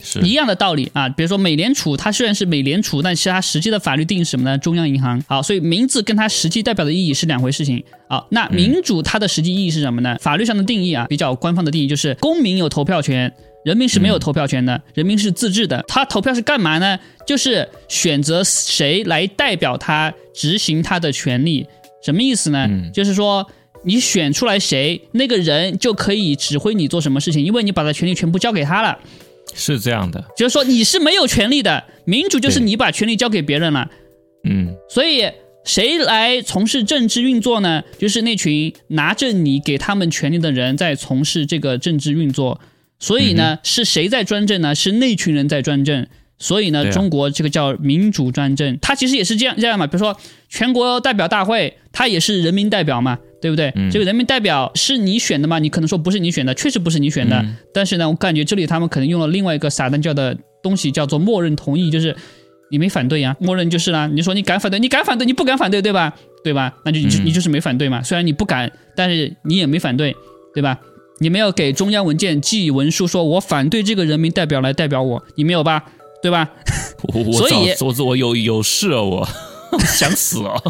[0.02, 1.10] 是一样的道理啊。
[1.10, 4.58] 比如说美联储，它虽然是美联储，但是它实际的法律定义是什么呢？
[4.58, 5.22] 中央银行。
[5.28, 7.84] 好，所以名字跟它实际代表的意义是两回事情。
[8.08, 10.18] 好，那民主它的实际意义是什么呢？
[10.22, 13.34] 法律上的定义啊，比较官方的定义就是公民有投票权。
[13.66, 15.84] 人民是没有投票权的，人民是自治的。
[15.88, 16.98] 他投票是干嘛呢？
[17.28, 21.68] 就是选择谁来代表他执行他的权利。
[22.04, 22.68] 什么意思呢？
[22.94, 23.46] 就是说
[23.84, 28.98] 你选出来谁，那个人就可以指挥你做什么事情，因为你把他权利全部交给他了。
[29.54, 31.84] 是这样的，就是说你是没有权利的。
[32.06, 33.90] 民主就是你把权利交给别人了。
[34.46, 35.30] 嗯，所以
[35.66, 37.84] 谁来从事政治运作呢？
[37.98, 42.62] 就是那群拿着你给他们权利的人在从事这个政治运作。
[43.00, 44.76] 所以呢，是谁在专政呢？
[44.76, 46.08] 是那群人在专政。
[46.42, 49.86] 所以呢，啊中国这个叫民主专政，它其实也是这样这样嘛。
[49.86, 53.74] 比如说全国代表大会，它也是人民代表嘛，对不对？
[53.76, 55.60] 嗯这个人民代表是你选的吗？
[55.60, 57.38] 你可能说不是你选的，确实不是你选的。
[57.40, 62.16] 嗯但是呢，我感觉这里他们可能用了另外一个撒旦教的东西，叫做默认同意，就是
[62.72, 64.08] 你没反对呀、默认就是啦。
[64.08, 66.16] 你说你敢反对，你敢反对，你不敢反对，对吧？
[66.42, 66.74] 对吧？
[66.86, 68.02] 那就你就嗯你就是没反对嘛。
[68.02, 70.16] 虽然你不敢，但是你也没反对，
[70.54, 70.80] 对吧？
[71.20, 75.84] 你没有给中央文件寄文书，说我反对这个人民代表来代表我，你没有吧？
[76.22, 76.50] 对吧？
[77.14, 79.28] 我我所以早我我有有事啊，我
[79.80, 80.56] 想死啊。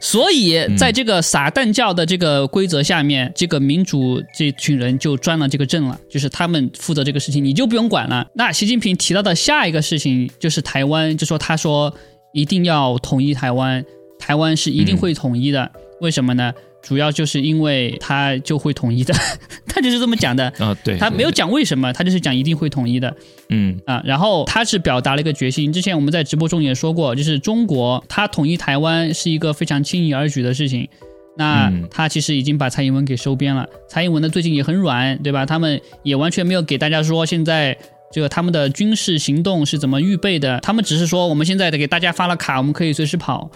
[0.00, 8.26] 所以，在这个撒旦教的这个规则下面，这个民主这群人就专了这个阵了，就是他们负责这个事情，你就不用管了。
[8.34, 11.94] 那习近平提到的下一个事情就是台湾，就说他说
[12.32, 13.84] 一定要统一台湾，
[14.18, 15.70] 台湾是一定会统一的。
[16.00, 16.52] 为什么呢？
[16.82, 19.14] 主要就是因为他就会统一的，
[19.66, 20.52] 他就是这么讲的。
[20.58, 23.14] 啊，对，他没有，讲为什么，他就是讲一定会统一的。
[23.50, 25.72] 嗯啊，然后他是表达了一个决心。
[25.72, 30.88] 之前我们在直播中也说过，就是中国他统一台湾是一个非常轻易而举的事情。
[31.36, 33.66] 那嗯他其实已经把蔡英文给收编了。
[33.88, 35.46] 蔡英文呢最近也很软，对吧？
[35.46, 37.76] 他们也完全没有给大家说现在
[38.12, 43.50] 这个他们的军事行动是怎么预备的，他们只是说我们现在得给大家发了卡，我们可以随时跑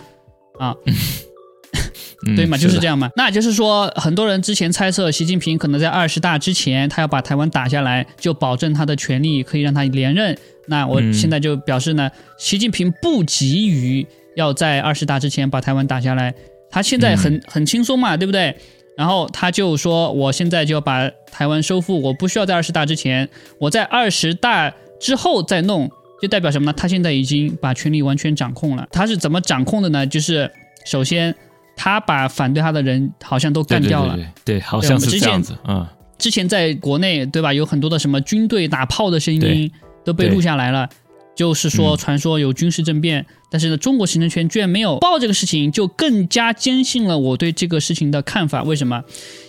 [0.59, 0.75] 啊。
[2.27, 2.97] 嗯对嘛，就是这样。
[2.97, 3.11] 嘛。
[3.15, 10.37] 那就是说，很多人之前猜测习近平可能在二十大之前，他要把台湾打下来，就保证他的权利可以让他连任。
[10.67, 16.35] 那我嗯现在就表示呢，习近平不急于要在二十大之前把台湾打下来，
[16.71, 18.57] 他现在很、很轻松嘛，对不对？
[18.97, 25.91] 然后他就说，我现在就要把台湾收复，我不需要在二十大之前，我在二十大之后再弄，
[26.23, 26.73] 就代表什么呢？
[26.75, 28.89] 他现在已经把权力完全掌控了。
[28.91, 30.07] 他是怎么掌控的呢？
[30.07, 30.51] 就是
[30.87, 31.35] 首先。
[31.77, 34.19] 他把反对他的人好像都干掉了。
[34.45, 35.87] 对好对像我们之前是这样子，嗯，
[36.19, 37.53] 之前在国内，对吧？
[37.53, 39.71] 有很多的什么军队打炮的声音
[40.05, 40.89] 都被录下来了，
[41.37, 43.27] 就是说嗯传说有军事政变。
[43.49, 48.65] 但是呢，中国行政权居然没有报这个事情，就更加坚信了我对这个事情的看法。
[48.65, 49.01] 为什么？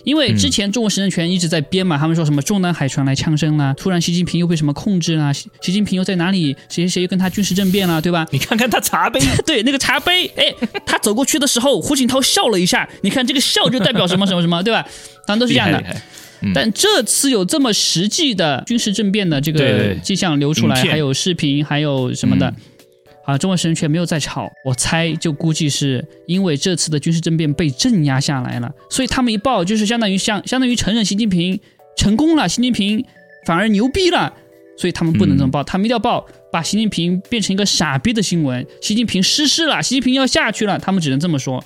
[0.04, 8.24] 因为之前中国行政权一直在编嘛，他们说什么中南海传来枪声啦，突然习近平又被什么控制啦，习习近平又在哪里，谁谁谁又跟他军事政变了，对吧？
[8.30, 10.54] 你看看他茶杯， 对，那个茶杯，哎，
[10.86, 14.86] 他走过去的时候，胡锦涛笑了一下，你看这个笑就代表什么什么什么，对吧？
[15.26, 15.82] 当然都是这样的
[16.40, 16.52] 嗯。
[16.54, 22.48] 但这次有这么实际的军事政变的这个迹象流出来，还有视频，还有什么的？
[22.48, 22.56] 嗯。
[23.28, 31.60] 啊，中国神却没有在吵，我猜就估计是因为这次的军事政变被镇压下来了，所以他们一报就是相当于相相当于承认习近平
[31.94, 33.04] 成功了，习近平
[33.44, 34.32] 反而牛逼了，
[34.78, 41.62] 所以他们不能这么报，他们一定要报把习近平变成一个傻逼的新闻，习近平失势了，习近平要下去了，他们只能这么说。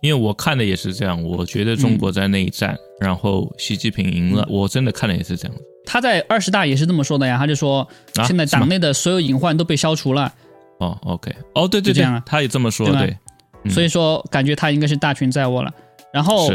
[0.00, 10.32] 因为我看的也是这样，我觉得中国在内战，然后习近平赢了，我真的看的也是这样他在二十大也是这么说的呀，他就说啊现在党内的所有隐患都被消除了，
[10.78, 13.18] 哦，OK，哦，对对对这样啊，他也这么说，对对，
[13.64, 13.70] 嗯。
[13.70, 15.72] 所以说感觉他应该是大权在握了。
[16.12, 16.50] 然后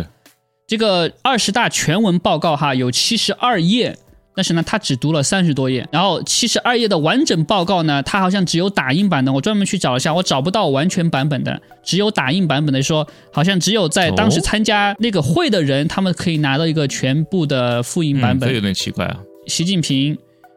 [0.66, 3.98] 这个二十大全文报告哈有七十二页，
[4.38, 5.88] 但是呢他只读了三十多页。
[5.92, 18.50] 然后七十二页的完整报告呢，他好像只有打印版的，我专门去找了一下，我找不到完全版本的，只有打印版本的说，好像只有在当时哦参加那个会的人，他们可以拿到一个全部的复印版嗯，本。
[18.50, 20.16] 这有点奇怪啊，习近平、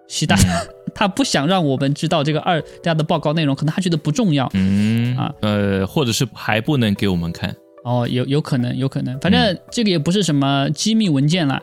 [0.08, 0.42] 习大大，
[0.94, 4.50] 他不想让我们知道这个二大的报告内容，可能他觉得不重要。
[4.52, 11.62] 嗯啊呃，或者是还不能给我们看，哦，有有可能，有可能，反正这个也不是什么机密文件了。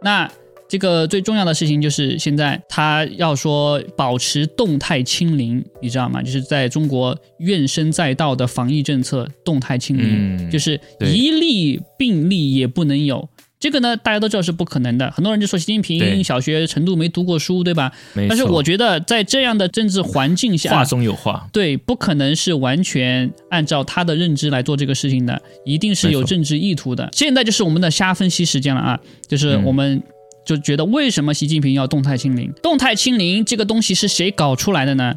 [0.00, 0.30] 那
[0.68, 6.22] 这个最重要的事情就是现在他要说保持动态清零，你知道吗？
[6.22, 13.28] 就是在中国怨声载道的防疫政策动态清零，嗯就是一例病例也不能有。
[13.60, 15.10] 这个呢，大家都知道是不可能的。
[15.10, 17.90] 很多人就说习近平小学程度没读过书，对吧？
[18.28, 27.08] 但是我觉得在这样的政治环境下，话中有话，对，不可能是完全按照他的认知来做这个事情的，一定是有政治意图的。
[27.12, 30.00] 现在就是我们的瞎分析时间了啊，就是嗯我们
[30.48, 32.50] 就觉得为什么习近平要动态清零？
[32.62, 35.14] 动态清零这个东西是谁搞出来的呢？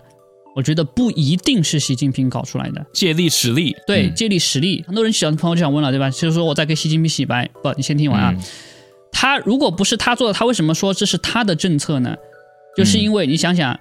[0.57, 4.83] 我觉得不一定是习近平搞出来的，借力使力，对，嗯借力使力。
[4.85, 6.09] 很多人想朋友就想问了，对吧？
[6.09, 8.33] 就是说我在给习近平洗白，不，你先听完啊。
[8.35, 8.43] 嗯
[9.13, 12.13] 他如果不是他做的，他为什么说这是他的政策呢？
[12.75, 13.79] 就是因为你想想，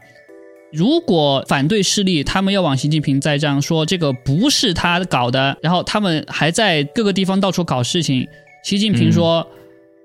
[0.72, 8.28] 如果反对势力他们要往习近平栽赃，说这个不是他搞的，然后他们还在各个地方到处搞事情，
[8.62, 9.44] 习近平说。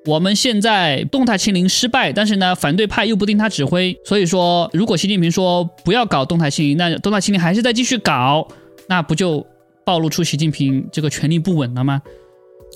[0.06, 8.48] 我们现在动态清零失败，但是呢，反对派又不听他指挥，所以说，如果习近平说不要搞动态清零，那动态清零还是在继续搞，
[8.88, 9.46] 那不就
[9.84, 12.02] 暴露出习近平这个权力不稳了吗？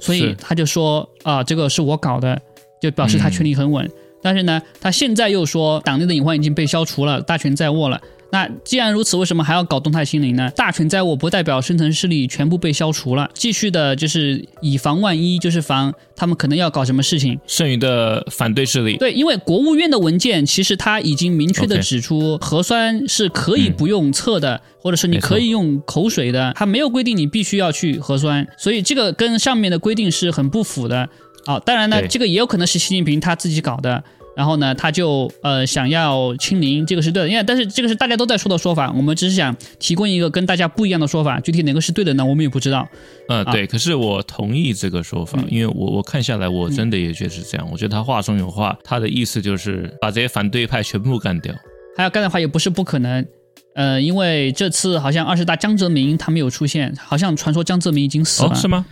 [0.02, 2.42] 所以他就说啊，这个是我搞的，
[2.82, 3.89] 就表示他权力很稳。
[4.22, 8.02] 但是呢，他现在又说党内的隐患已经被消除了，大权在握了。
[8.32, 10.52] 那既然如此，为什么还要搞动态清零呢？
[10.56, 17.39] 大权在握不代表深层势力全部被消除了，继续的就是以防万一，就是防他们可能要搞什么事情。
[17.48, 31.10] 剩余的反对势力，对，因为国务院的文件其实它已经明确的指出，核酸是可以不用测的，或者是你可以用口水的，它没有规定你必须要去核酸，所以这个跟上面的规定是很不符的。
[31.46, 34.04] 啊，当然呢，这个也有可能是习近平他自己搞的。
[34.39, 42.23] 然后呢，他就呃想要清零，这个是对的，因为但是这个是大家都在说的说法，我们只是想提供一个跟大家不一样的说法，具体哪个是对的呢？
[42.23, 42.88] 我们也不知道。
[43.28, 47.67] 嗯，啊对，可是我同意这个说法，嗯因为我我看下来，我真的也觉得是这样。
[47.69, 51.54] 我觉得他话中有话，他的意思就是把这些反对派全部干掉。
[51.97, 53.28] 还要干的话也不是不可能，
[53.75, 58.86] 呃，因为这次好像二十大江泽民他没有出现，好像传说江泽民已经死了，哦，是吗？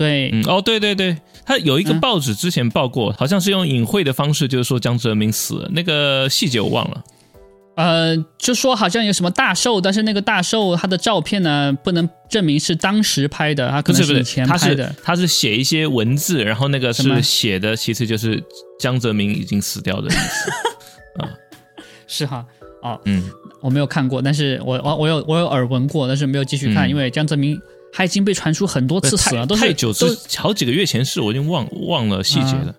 [0.00, 2.00] 对，嗯，哦，对对对，他有一个嗯。
[2.00, 7.04] 报纸之前报过，好像是用隐晦的方式，就是说江泽民死了，那个细节我忘了。
[7.76, 14.94] 呃，就说好像有什么大寿，但是那个大寿他的照片呢，不能证明是当时拍的，他可能是不是，他是前拍的。
[15.04, 18.42] 他是写一些文字，然后那个 是写的，其实就是
[18.78, 20.50] 江泽民已经死掉的意思。
[22.08, 22.44] 是哈，
[22.82, 26.90] 哦，嗯，我没有看过，但是我我我有我有耳闻过，但是没有继续看，嗯。
[26.90, 27.60] 因为江泽民
[27.92, 32.74] 他已经被传出很多次死了，都是太久都好几个月前事，我已经忘忘了细节了。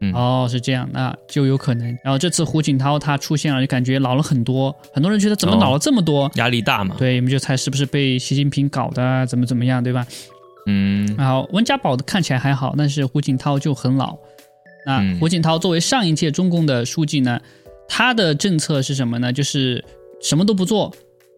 [0.00, 1.86] 嗯哦，是这样，那就有可能。
[2.04, 6.30] 然后这次胡锦涛他出现了，就感觉老了很多，很多人觉得怎么哦老了这么多？
[6.36, 6.94] 压力大嘛？
[6.96, 10.06] 对，你们就猜是不是被习近平搞的啊，怎么怎么样，对吧？
[10.66, 14.16] 嗯，然后温家宝的看起来还好，但是胡锦涛就很老。
[14.86, 17.40] 那嗯胡锦涛作为上一届中共的书记呢，
[17.88, 19.32] 他的政策是什么呢？
[19.32, 19.84] 就是
[20.22, 20.94] 什么都不做，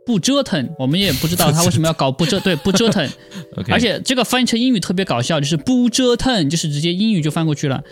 [0.07, 0.69] 不折腾。
[0.79, 3.09] 我们也不知道 他为什么要搞不折， 对，不折腾。
[3.69, 7.83] 而且这个翻译成英语特别搞笑，就是不折腾，就是直接英语就翻过去了。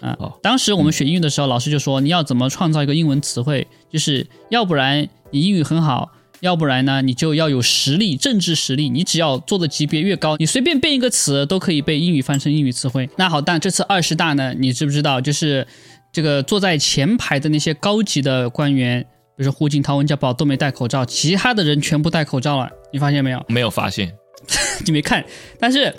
[0.00, 6.10] 啊，当时我们学英语的时候，老师就说你要怎么创造一个英文词汇，就是要不然你英语很好。
[6.40, 8.88] 要不然呢，你就要有实力，政治实力。
[8.90, 13.08] 你只要做的级别越高，你随便变一个词都可以被英语翻成英语词汇。
[13.16, 15.20] 那好，但这次二十大呢，你知不知道？
[15.20, 15.64] 就是
[16.12, 22.68] 这个坐在前排的那些高级的官员，比如说胡锦涛、温家宝都没戴口罩，其他的人全部戴口罩了。
[22.92, 23.44] 你发现没有？
[23.48, 24.12] 没有发现。
[24.84, 25.24] 你没看，
[25.58, 25.94] 但是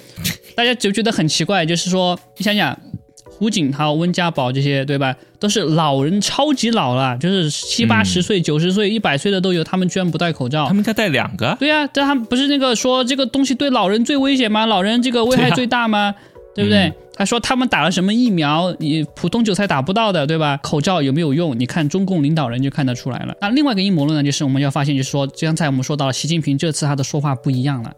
[0.56, 2.78] 大家就觉得很奇怪，就是说，你想想，
[3.26, 5.16] 胡锦涛、温家宝这些，对吧？
[5.40, 10.74] 都是老人，超级老了，就是七八十岁、九十岁、一百岁的都有，他们居然不戴口罩他。
[10.74, 11.58] 们应该带两个啊。
[11.60, 14.66] 对呀、但他们不是那个说这个东西对老人最危险吗？
[14.66, 16.14] 老人这个危害最大吗？
[16.56, 16.88] 对不对？
[16.88, 20.58] 嗯他说他们打了什么疫苗，你普通韭菜打不到的，对吧？
[20.64, 21.58] 口罩有没有用？
[21.60, 23.36] 你看中共领导人就看得出来了。
[23.40, 27.94] 那另外一个阴谋论呢，就是我们要发现，就是说，刚才我们说到了，习近平这次他的说话不一样了，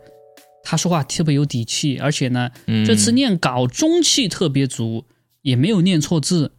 [0.64, 5.06] 他说话特别有底气，而且呢，嗯这次念稿中气特别足，
[5.44, 6.52] 也没有念错字，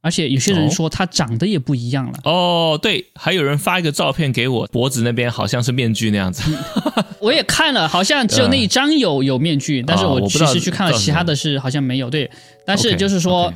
[0.00, 2.18] 而且有些人哦说他长得也不一样了。
[2.24, 6.42] 哦，对，还有人发一个照片给我，脖子那边好像是面具那样子。
[7.20, 12.08] 我也看了，好像只有那一张有有面具，但是啊我其实去看了其他的是好像没有。
[12.08, 12.30] 对，
[12.64, 13.52] 但是就是说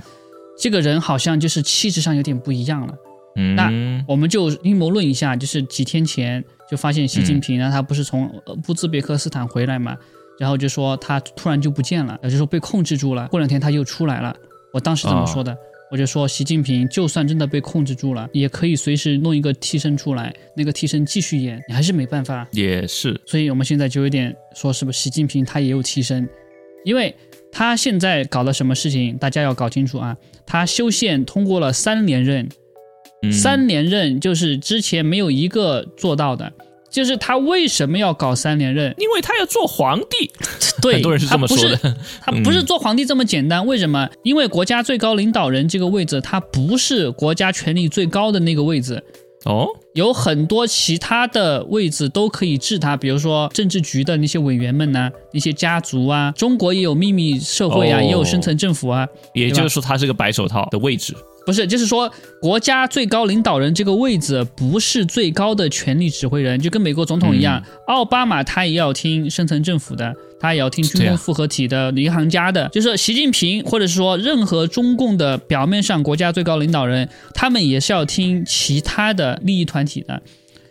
[0.59, 2.95] 这个人好像就是气质上有点不一样了。
[3.37, 3.71] 嗯，那
[4.07, 9.97] 我们就阴谋论一下，就是几天前就发现习近平嗯呢，他不是从呃乌兹别克斯坦回来嘛，
[10.39, 13.29] 然后就说他突然就不见了，也就是说被控制住了。
[13.29, 14.35] 过两天他又出来了，
[14.75, 15.57] 我当时这么说的。
[15.93, 22.49] 我就说，习近平就算真的被控制住了，也可以随时弄一个替身出来，那个替身继续演，你还是没办法。
[22.51, 23.21] 也是。
[23.27, 26.27] 所以我们现在就有点说，是不是习近平他也有替身？
[26.87, 27.15] 因为
[27.53, 30.17] 他现在搞了什么事情，大家要搞清楚啊。
[30.47, 32.49] 他修宪通过了三连任，
[33.23, 36.51] 嗯三连任就是之前没有一个做到的。
[36.93, 38.95] 就是他为什么要搞三连任？
[38.99, 40.31] 因为他要做皇帝，
[40.83, 41.81] 对，很多人是这么说的。
[41.83, 44.09] 嗯他不是他不是做皇帝这么简单，为什么？
[44.23, 49.03] 因为国家最高领导人这个位置，他不是国家权力最高的那个位置，
[49.45, 61.15] 哦，有很多其他的位置都可以治他，比如说政治局的那些委员们呐、那些家族啊，中国也有秘密社会啊，哦也有深层政府啊，也就是说他是个白手套的位置。
[61.45, 80.23] 不是，就是说国家最高领导人这个位置不是最高的权力指挥人，就跟美国总统一样，奥巴马他也要听深层政府的，他也要听军工复合体的、银行家的，就是习近平或者是说任何中共的表面上国家最高领导人，他们也是要听其他的利益团体的。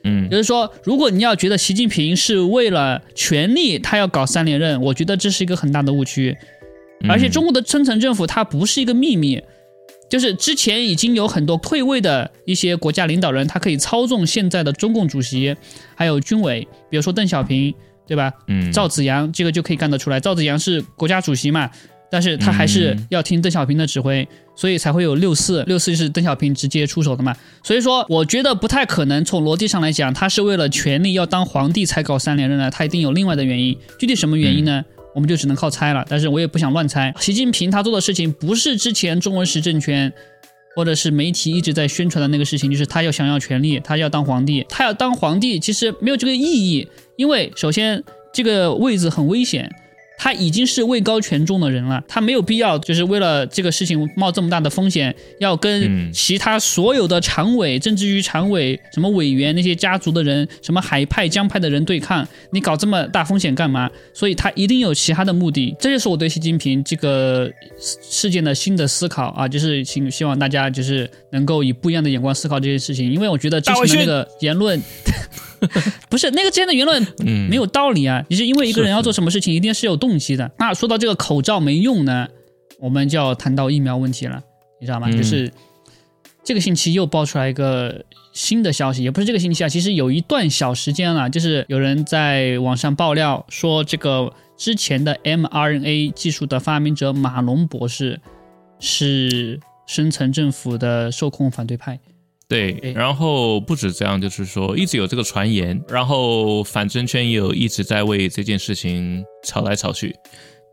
[0.03, 6.35] 嗯也就是说，如果你要觉得习近平是为了权力，他要搞三连任，我觉得这是一个很大的误区。
[7.09, 9.41] 而且中国的深层政府它不是一个秘密，
[10.11, 15.55] 就是之前已经有很多退位的一些国家领导人，他可以操纵现在的中共主席，
[15.95, 17.73] 还有军委，比如说邓小平，
[18.05, 18.29] 对吧？
[18.47, 20.19] 嗯，赵紫阳这个就可以干得出来。
[20.19, 21.71] 赵紫阳是国家主席嘛，
[22.11, 25.63] 但是他还是嗯要听邓小平的指挥，所以才会有六四。
[25.63, 27.33] 六四是邓小平直接出手的嘛。
[27.63, 29.23] 所以说，我觉得不太可能。
[29.23, 33.77] 从逻辑上来讲，他是为了权力要当皇帝才搞三连任的，他一定有另外的原因。
[33.97, 34.83] 具体什么原因呢？
[35.13, 36.05] 我们就只能靠猜了。
[36.09, 37.13] 但是我也不想乱猜。
[37.19, 40.11] 习近平他做的事情不是之前中文时政权。
[40.73, 46.87] 或者是媒体一直在宣传的那个事情，就是他要想要权利，他要当皇帝，他要当皇帝，其实没有这个意义，
[47.17, 48.01] 因为首先
[48.31, 49.69] 这个位置很危险，
[50.23, 63.89] 他已经是位高权重的人了，他没有必要就是为了这个事情冒这么大的风险，要跟嗯其他所有的常委、政治局常委、什么委员那些家族的人、什么海派、江派的人对抗，你搞这么大风险干嘛？
[64.13, 74.79] 所以他一定有其他的目的，这就是我对习近平这个事件的新的思考啊，就是希希望大家就是能够以不一样的眼光思考这件事情，因为我觉得之前的那个言论。
[76.09, 78.25] 不是那个之前的言论嗯，没有道理啊！
[78.29, 80.51] 你是因为一个人要做什么事情，一定是有动机的。
[80.57, 82.27] 那说到这个口罩没用呢，
[82.79, 84.41] 我们就要谈到疫苗问题了，
[84.79, 85.07] 你知道吗？
[85.09, 85.51] 嗯就是
[86.43, 88.03] 这个星期又爆出来一个
[88.33, 98.19] 新的消息，也不是这个星期啊，其实有一段小时间了，就是有人在网上爆料说，这个之前的 mRNA 技术的发明者马龙博士
[98.79, 101.99] 是深层政府的受控反对派。
[102.51, 110.13] 对哎，然后不止这样，就是说一直有这个传言，然后反政圈也有一直在为这件事情吵来吵去。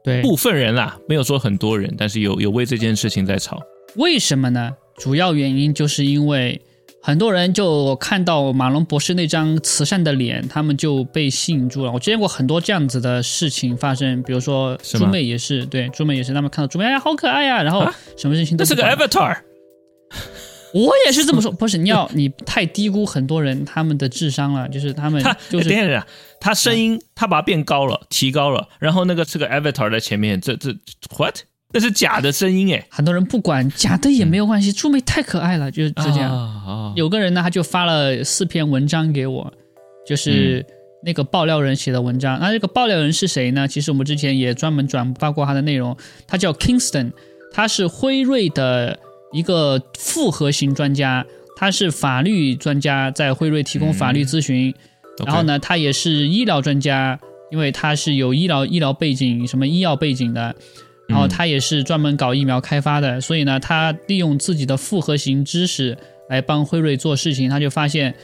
[0.03, 3.61] 对，部分人啦，没有说很多人，但是有有为这件事情在吵。
[3.95, 4.72] 为什么呢？
[4.97, 6.61] 主要原因就是因为
[7.01, 11.93] 很多人就看到马龙博士那张慈善的脸，他们就被吸引住了。
[11.93, 19.37] 我见过很多这样子的事情发生，比如说朱妹也是，对，朱妹也是，他们看到朱妹，哎呀，好可爱呀，然后啊什么事情都那是个 Avatar，
[20.74, 26.02] 我也是这么说， 不是你要你太低估很多人他们的智商了，就是他们就是等等，
[26.40, 30.74] 他声音他把它变高了，提高了，然后那个是个 Avatar 在前面，这这
[31.16, 31.36] what？
[31.70, 36.34] 那是假的声音哎，很多人不管假的也没有关系，朱妹太可爱了，就是就这样。
[36.34, 39.52] 啊，有个人呢，他就发了四篇文章给我，
[40.06, 40.64] 就是
[41.04, 42.40] 那个爆料人写的文章。
[42.40, 43.68] 那这个爆料人是谁呢？
[43.68, 45.94] 其实我们之前也专门转发过他的内容，
[46.26, 47.12] 他叫 Kingston，
[47.52, 48.98] 他是辉瑞的
[49.33, 51.24] 一个复合型专家，
[51.57, 54.74] 他是法律专家，在辉瑞提供法律咨询。
[55.24, 57.18] 然后呢，他也是医疗专家，
[57.51, 60.55] 因为他是有医疗医疗背景，什么医药背景的。
[61.09, 65.97] 然后他也是专门搞疫苗开发的，所以呢，他利用自己的复合型知识
[66.29, 68.14] 来帮辉瑞做事情，他就发现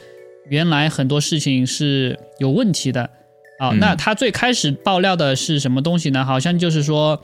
[0.49, 3.09] 原来很多事情是有问题的。
[3.57, 6.23] 好，嗯那他最开始爆料的是什么东西呢？
[6.23, 7.19] 好像就是说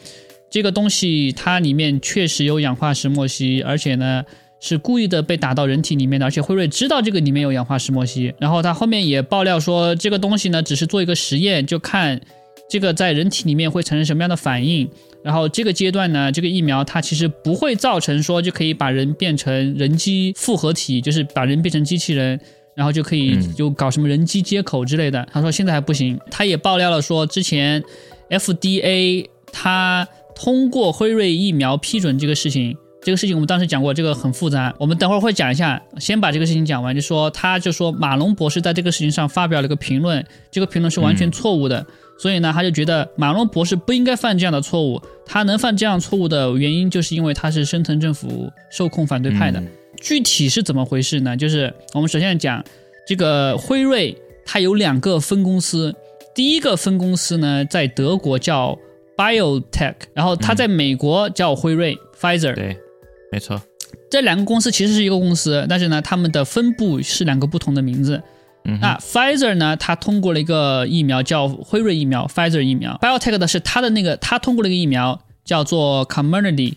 [0.52, 4.24] 这个东西它里面确实有氧化石墨烯，而且呢
[4.60, 8.34] 是故意的被打到人体里面的，而且辉瑞知道这个里面有氧化石墨烯。
[8.38, 12.20] 然后他后面也爆料说，这个东西呢只是做一个实验，就看
[12.70, 14.88] 这个在人体里面会产生什么样的反应。
[15.24, 22.40] 然后这个阶段呢，这个疫苗它其实不会造成说就可以把人变成人机复合体，就是把人变成机器人，
[22.76, 25.26] 然后就可以就搞什么人机接口之类的。
[25.32, 26.20] 他说现在还不行。
[26.30, 27.84] 他也爆料了说，之前
[28.30, 32.76] FDA 它通过辉瑞疫苗批准这个事情。
[33.04, 35.82] 这个事情我们当时讲过，这个很复杂，我们等会儿会讲一下。
[35.98, 41.84] 先把这个事情讲完，就说他就说马龙博士在这个事情上发表了一个评论，这个评论是完全错误的。
[42.20, 45.02] 所以呢，他就觉得马龙博士不应该犯这样的错误。
[45.26, 49.60] 他能犯这样错误的原因，就是因为他是深层政府受控反对派的。
[49.60, 49.68] 嗯
[50.00, 51.38] 具体是怎么回事呢？
[51.38, 52.64] 就是我们首先讲
[53.08, 55.94] 这个辉瑞，它有两个分公司，
[56.34, 58.76] 第一个分公司呢在德国叫
[59.22, 62.56] BioTech，然后它在美国叫辉瑞、Pfizer。
[62.56, 62.76] 对，
[63.32, 63.62] 没错，
[64.10, 68.22] 这两个公司其实是一个公司，但是呢，他们的分布是两个不同的名字。
[68.66, 72.98] 嗯，那 Pfizer 呢，它通过了一个疫苗叫辉瑞疫苗 （Pfizer 疫苗）。
[73.02, 76.74] BioTech 的是它的那个，它通过了一个疫苗叫做 Comirnaty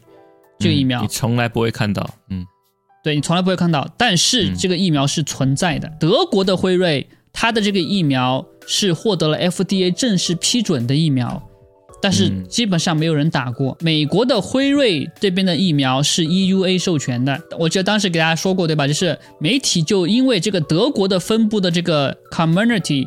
[0.58, 2.44] 这个疫苗嗯你，从来不会看到，嗯
[3.02, 5.90] 对你从来不会看到，但是嗯这个疫苗是存在的。
[6.00, 11.42] 德国的辉瑞，它的这个疫苗是获得了 FDA 正式批准的疫苗，
[12.00, 13.76] 但是嗯基本上没有人打过。
[13.80, 18.86] 美国的辉瑞这边的疫苗是 EUA 授权的，我记得当时给大家说过，对吧？
[18.86, 23.06] 就是媒体就因为这个德国的分部的这个 Community。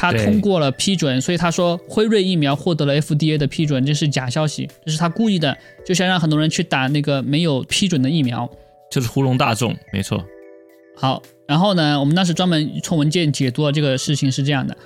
[0.00, 8.48] 他通过了批准，所以他说辉瑞疫苗获得了 FDA 的批准，这是假消息，这是他故意的，就想让很多人去打那个没有批准的疫苗。
[8.92, 10.24] 就是糊弄大众，没错，
[10.94, 14.76] 好，然后呢，我们当时专门从文件解读了这个事情是这样的。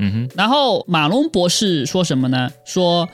[0.00, 2.50] 嗯哼，然后马龙博士说什么呢？
[2.64, 3.08] 说，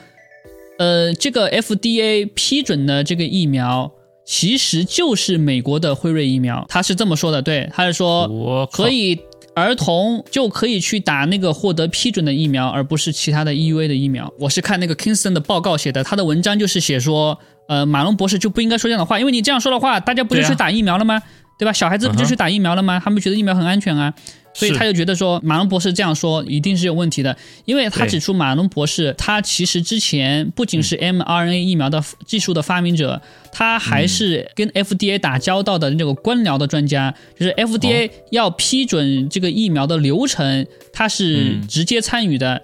[0.77, 3.91] 呃，这个 FDA 批准的这个疫苗
[4.25, 7.41] 其实就是美国的辉瑞疫苗，他是这么说的。
[7.41, 9.19] 对，他是说我可以
[9.53, 14.31] 儿童就可以去打那个获得批准的疫苗，而不是其他的 EUA 的疫苗。
[14.39, 21.21] 我是看那个 Kingston 的报告写的，他的文章就是写说，呃，马龙博士就不应该说这样的话，因为你这样说的话，大家不就去打疫苗了吗？
[21.57, 21.73] 对吧？
[21.73, 23.01] 小孩子不就去打疫苗了吗？
[23.03, 24.13] 他们觉得疫苗很安全啊。
[24.57, 27.35] 所以他就觉得说，马龙博士这样说一定是有问题的，
[27.65, 42.61] 因为他指出马龙博士他其实之前不仅是 mRNA 疫苗的技术的发明者，他还是跟 FDA 打交道的那个官僚的专家，就是 FDA 要批准这个疫苗的流程，他是嗯直接参与的。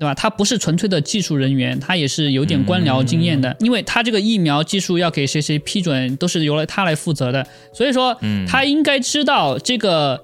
[0.00, 0.14] 对吧？
[0.14, 7.46] 他不是纯粹的技术人员，他也是有点官僚经验的，因为他这个疫苗技术要给谁谁批准，都是由了他来负责的。
[7.74, 10.18] 所以说，他应该知道这个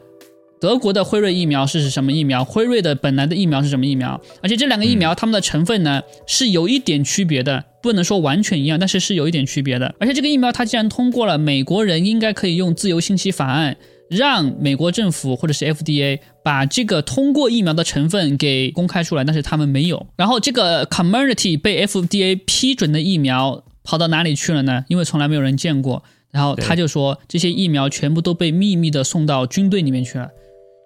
[0.58, 9.94] 德国的辉瑞疫苗是什么疫苗，辉瑞的本来的疫苗是什么疫苗，而且这两个疫苗它们的成分呢是有一点区别的，不能说完全一样，但是是有一点区别的。
[10.00, 13.76] 而且这个疫苗它既然通过了，美国人应该可以用自由信息法案。
[14.09, 20.07] 让美国政府或者是 FDA 把这个通过疫苗的成分给公开出来，但是他们没有。
[20.16, 24.84] 然后这个 Community 被 FDA 批准的疫苗跑到哪里去了呢？
[24.88, 26.02] 因为从来没有人见过。
[26.30, 30.28] 然后他就说，这些疫苗全部都被秘密的送到军队里面去了。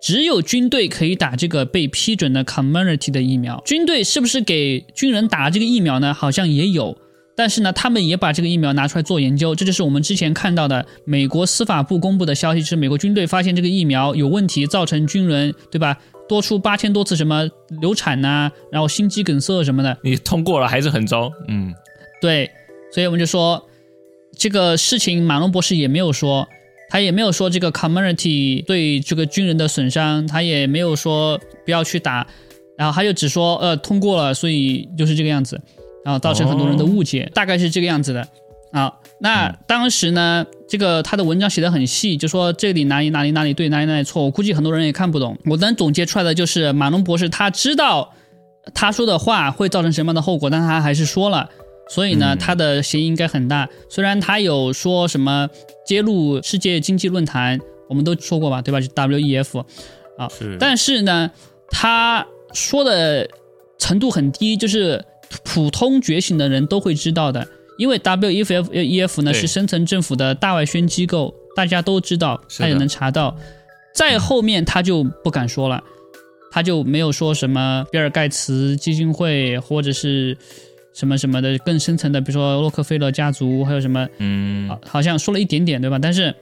[0.01, 3.61] 只有军队可以打这个被批准的 community 的疫苗。
[3.67, 6.15] 军队是不是给军人打这个疫苗呢？
[6.15, 6.97] 好像也有，
[7.41, 9.55] 但是呢，他们也把这个疫苗拿出来做研究。
[9.55, 15.97] 这就是我们之前看到的美国司法部公布的消息，是美国军队发现这个疫苗有问题，造成军人对吧
[16.29, 17.49] 多出八千多次什么
[17.81, 19.97] 流产呐、然后心肌梗塞什么的。
[20.05, 21.73] 你通过了还是很糟，嗯，
[22.21, 22.51] 对，
[22.93, 23.67] 所以我们就说
[24.37, 26.47] 这个事情，马龙博士也没有说，
[26.91, 32.27] 他也没有说这个 community 对这个军人的损伤，他也没有说不要去打，
[32.77, 35.59] 然后他就只说呃通过了，所以就是这个样子，
[36.05, 38.27] 然后造成很多人的误解，大概是这个样子的。
[38.73, 44.25] 啊，那当时呢，这个他的文章写的很细，就说这里哪里哪里哪里对，哪里哪里错。
[44.25, 45.37] 我估计很多人也看不懂。
[45.47, 48.13] 我能总结出来的就是，马龙博士他知道
[48.73, 51.51] 他说的话会造成什么样的后果，但他还是说了。
[51.89, 53.69] 所以呢，他的嫌疑应该很大。
[53.89, 55.49] 虽然他有说什么
[55.85, 58.81] 揭露世界经济论坛，我们都说过吧，对吧？
[58.81, 59.65] 就 WEF
[60.17, 61.29] 啊，是但是呢，
[61.69, 63.29] 他说的
[63.79, 65.05] 程度很低，就是
[65.45, 67.47] 普通觉醒的人都会知道的。
[67.79, 73.35] 因为 WEF EF 呢是深层政府的大外宣机构，大家都知道，他也能查到。
[73.95, 75.83] 再后面他就不敢说了，
[76.51, 80.37] 他就没有说什么比尔盖茨基金会或者是
[80.93, 85.99] 什么什么的更深层的，比如说洛克菲勒家族，还有什么嗯，好像说了一点点，对吧？
[85.99, 86.35] 但是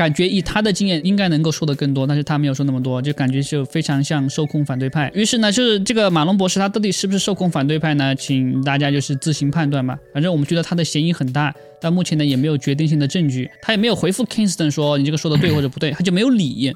[0.00, 5.12] 感觉以他的经验应该能够说的更多，但是他没有说那么多，就感觉就非常像受控反对派。
[5.14, 8.14] 于是呢，就是这个马龙博士他到底是不是受控反对派呢？
[8.14, 9.98] 请大家就是自行判断吧。
[10.14, 16.74] 反正我们觉得他的嫌疑很大，但目前呢也没有决定性的证据，他也没有回复 Kingston 说你这个说的对或者不对，他就没有理。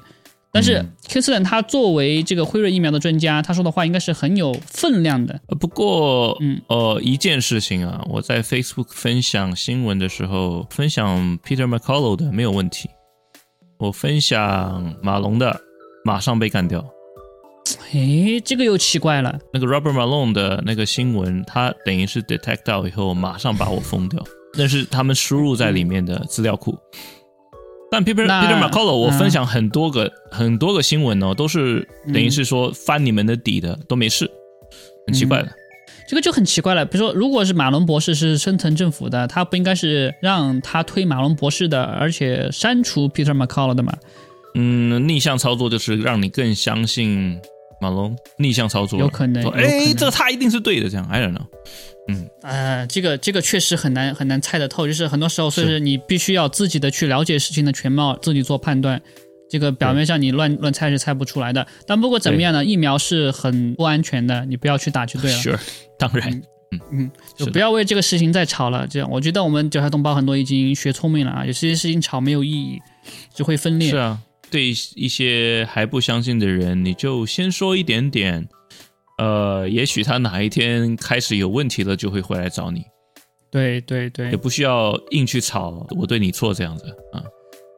[0.51, 5.41] 但是 Kingston 他作为这个辉瑞疫苗的专家，他说的话应该是很有分量的。
[5.47, 12.87] 呃不过，嗯呃，一件事情啊，我在 Facebook 分享新闻的时候，分享 Peter McCullough 的没有问题，
[13.77, 15.59] 我分享马龙的
[16.03, 16.83] 马上被干掉。
[17.91, 19.39] 诶，这个又奇怪了。
[19.51, 24.23] 那个 Robert Malone 的那个新闻，他等于是 detect 到以后，马上把我封掉。
[24.57, 26.77] 那是他们输入在里面的资料库。
[27.91, 34.29] 但 Peter Peter McCullough，我嗯分享很多个、很多个新闻哦，都是等于是说翻你们的底的，都没事，
[35.07, 35.51] 很奇怪的。
[36.07, 36.85] 这个就很奇怪了。
[36.85, 43.93] 比如说，如果是马龙博士是深层政府的，他不应该是让他推马龙博士的，而且删除 Peter McCullough 的吗？
[44.53, 47.39] 嗯，逆向操作就是让你更相信
[47.81, 51.45] 马龙，逆向操作有可能哎，这个他一定是对的，这样 I don't know。
[52.07, 59.01] 嗯呃，这个这个确实很难很难猜得透，就是很多时候，所以是你必须要自己的去了解事情的全貌，自己做判断。
[59.55, 61.65] 这个表面上你乱乱猜是猜不出来的。
[61.87, 65.37] 但不管怎么样呢，疫苗是很不安全的，你不要去打就对了。
[65.39, 65.59] Sure，
[65.97, 66.29] 当然，
[66.71, 68.85] 嗯嗯，就不要为这个事情再吵了。
[68.85, 72.79] 这样，我觉得我们韭菜同胞很多已经学聪明了啊，有些事情吵没有意义，
[73.33, 73.89] 就会分裂。
[73.89, 74.19] 是啊，
[74.51, 78.45] 对一些还不相信的人，你就先说一点点，
[79.17, 82.83] 呃，也许他哪一天开始有问题了，就会回来找你，
[83.49, 87.23] 对对对也不需要硬去吵我对你错这样子啊。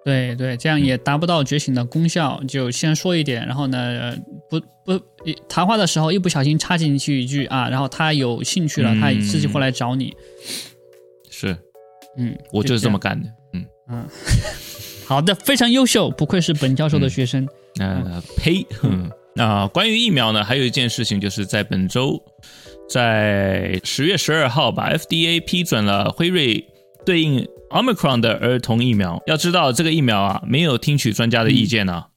[0.08, 2.42] 对对，这样也达不到觉醒的功效。
[2.48, 4.18] 就先说一点，然后呢，呃
[4.50, 5.04] 不不，
[5.50, 10.16] 谈话的时候一不小心插进去一句啊，然后他有兴趣了，嗯他自己会来找你。
[11.30, 11.58] 是
[12.18, 12.98] 嗯，我就是这么。
[12.98, 14.06] 干的，嗯嗯，
[15.06, 17.46] 好的，非常优秀，不愧是本教授的学生。
[17.80, 22.24] 呃、呸，嗯，那关于疫苗呢，还有一件事情就是在本周，
[22.90, 26.66] 在十月十二号吧，FDA 批准了辉瑞
[27.08, 29.24] 对应 Omicron 的儿童疫苗。
[29.28, 32.10] 要知道这个疫苗啊，没有听取专家的意见啊。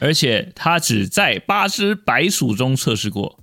[0.00, 3.38] 而且它只在八只白鼠中测试过，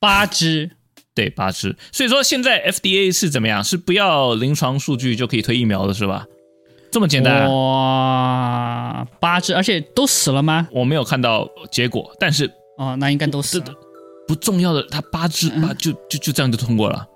[0.00, 0.70] 八只。
[1.14, 1.76] 对，八只。
[1.92, 3.62] 所以说现在 FDA 是怎么样？
[3.62, 6.24] 是不要临床数据就可以推疫苗的是吧？
[6.90, 7.46] 这么简单？
[7.52, 10.66] 哇，八只，而且都死了吗？
[10.72, 13.66] 我没有看到结果，但是哦，那应该都死了。
[14.26, 17.06] 不重要的，他八只八就就就这样就通过了，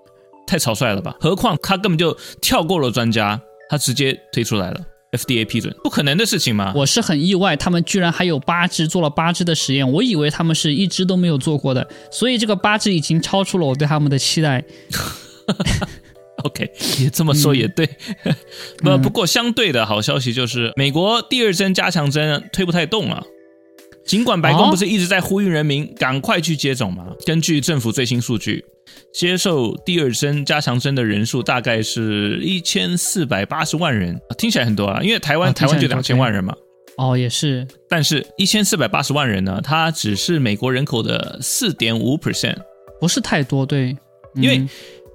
[0.49, 1.14] 太草率了吧？
[1.20, 4.80] 何况他根本就跳过了专家，他直接推出来了。
[5.11, 6.70] FDA 批准，不可能的事情吗？
[6.76, 14.62] 我是很意外，他们居然还有八只做了八只的实验，我以为他们是一只都没有做过的，所以这个八只已经超出了我对他们的期待。
[16.44, 16.70] OK，
[17.01, 17.88] 也这么说也对。
[18.82, 23.24] 不不过相对的好消息就是，美国第二针加强针推不太动了。
[24.05, 27.07] 尽管白宫不是一直在呼吁人民赶快去接种吗？
[27.24, 28.62] 根据政府最新数据。
[29.13, 36.55] 接受第二针加强针的人数大概是一千四百八十万人，听起来很多啊，因为台湾台湾就两千万人嘛。
[36.99, 37.67] 哦，也是。
[37.89, 42.57] 但是，一千四百八十万人呢，它只是美国人口的四点五 percent，
[43.01, 43.65] 不是太多。
[43.65, 43.97] 对，
[44.35, 44.67] 因为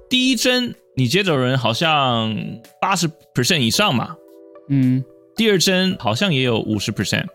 [0.08, 2.34] 第一针你接种人好像
[2.80, 4.16] 八十 percent 以上嘛。
[4.70, 5.04] 嗯。
[5.36, 7.26] 第二针好像也有五十 percent，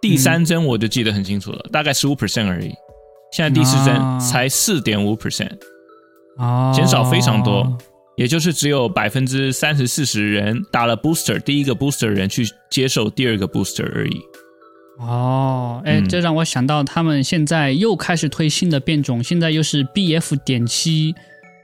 [0.00, 2.70] 第三针我就记得很清楚了，大概十五 percent 而已。
[3.32, 5.56] 现在第四针才四点五 percent。
[6.40, 7.78] 哦，减少非常多，
[8.16, 14.20] 也就是只有百分之三十四十人打了 booster，第一个 booster 人去接受第二个 booster 而已。
[14.98, 21.14] 哦，哎，这让我想到他们现在又开始推新的变种，现在又是 BF 点七、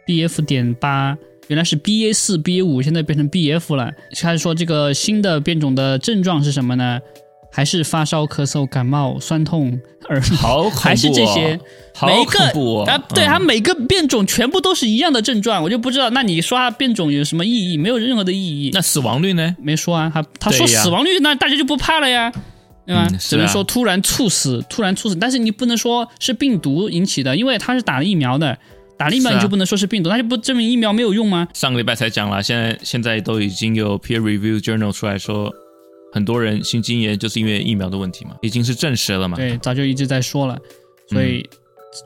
[0.07, 1.17] BF 点八，
[1.49, 3.91] 原来是 BA 四、BA 五，现在变成 BF 了。
[4.19, 7.01] 开始说这个新的变种的症状是什么呢？
[7.53, 11.59] 还是发烧、咳嗽、感冒、酸痛、耳 好 还是这些？
[12.07, 12.39] 每一个
[12.85, 16.11] 啊，对它每个变种全部都是一样的症状，我就不知道。
[16.11, 17.79] 那你说它变种有什么意义？
[17.79, 18.71] 没有任何的意义。
[18.75, 19.57] 那死亡率呢？
[19.59, 22.31] 没说啊，他他说死亡率，那大家就不怕了呀，
[22.85, 23.09] 对吧？
[23.19, 25.17] 只能说突然猝死，突然猝死。
[25.17, 28.59] 但是你不能说是病毒引起的，因为他是打了疫苗的，
[28.99, 31.49] 打了疫苗你就不能说是病毒，那就不证明疫苗没有用吗？
[31.55, 35.51] 上个礼拜才讲了，现在现在都已经有 peer review journal 出来说。
[36.17, 39.37] 很多人心肌炎就是因为疫苗的问题嘛，已经是证实了嘛。
[39.37, 40.59] 对，早就一直在说了。
[41.11, 41.47] 所以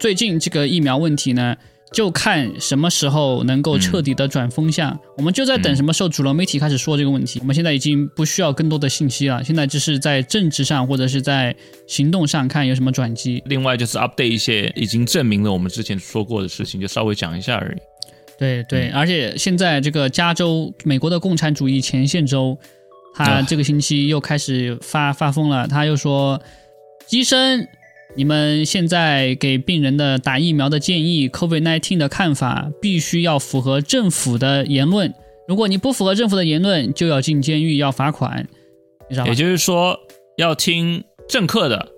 [0.00, 1.54] 最近这个疫苗问题呢，
[1.92, 4.98] 就看什么时候能够彻底的转风向。
[5.16, 7.38] 我们就在等什么时候主流媒体开始说这个问题。
[7.38, 11.54] 我们现在已经不需要更多的信息了，现在只是在政治上或者是在
[11.86, 13.40] 行动上看有什么转机。
[13.46, 17.78] 另外就是 update 一些已经证明了我们之前说过的事情，就稍微讲一下而已。
[18.36, 22.58] 对对，而且现在这个加州，美国的共产主义前线州。
[23.14, 26.40] 他这个星期又开始发发疯了，他又说
[27.10, 27.66] ：“医生，
[28.16, 35.12] 你们现在给病人的打疫苗的建议，COVID-19 的看法必须要符合政府的言论。
[35.46, 38.46] 如果你不符合政府的言论，就要进监狱，要罚款。
[39.26, 39.98] 也就是说，
[40.38, 41.88] 要听政客的，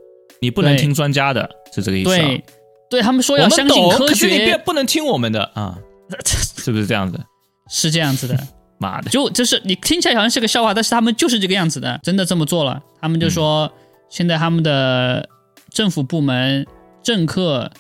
[0.41, 2.09] 你不能听专家的，是这个意思。
[2.09, 2.43] 对，
[2.89, 5.79] 对他们说要相信科学，你别不能听我们的啊，
[6.25, 7.21] 是不是这样子？
[7.69, 8.37] 是这样子的。”
[8.83, 12.83] 妈的，就就是你听起来好像是个笑话，但是他们就是这个样子的，真的这么做了。
[13.01, 13.73] 他们就说，
[14.11, 15.29] 现在他们的
[15.71, 16.67] 政府部门、
[17.03, 17.71] 政客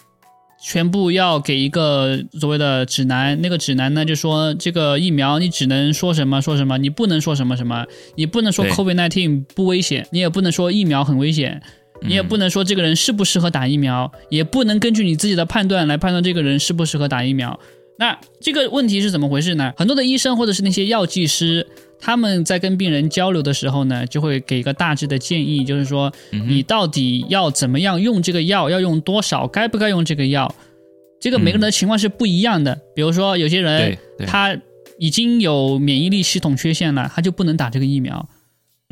[0.65, 7.85] 全部要给一个所谓的指南，那个指南呢就说，这个疫苗你只能说什么说什么，你不能说什么什么，
[8.15, 11.61] 你不能说 COVID-19 不危险，你也不能说疫苗很危险，
[12.03, 17.59] 你也不能说这个人适不适合打疫苗，也不能根据你自己的判断来判断这个人适不适合打疫苗。
[17.99, 19.73] 那这个问题是怎么回事呢？
[19.77, 21.67] 很多的医生或者是那些药剂师，
[22.01, 26.13] 他们在跟病人交流的时候呢，就会给一个大致的建议，就是说
[26.49, 30.53] 你到底要怎么样用这个药，要用多少，该不该用这个药。
[31.21, 32.81] 这个每个人的情况是不一样的。
[32.97, 34.57] 比如说有些人他
[34.99, 38.29] 已经有免疫力系统缺陷了，他就不能打这个疫苗。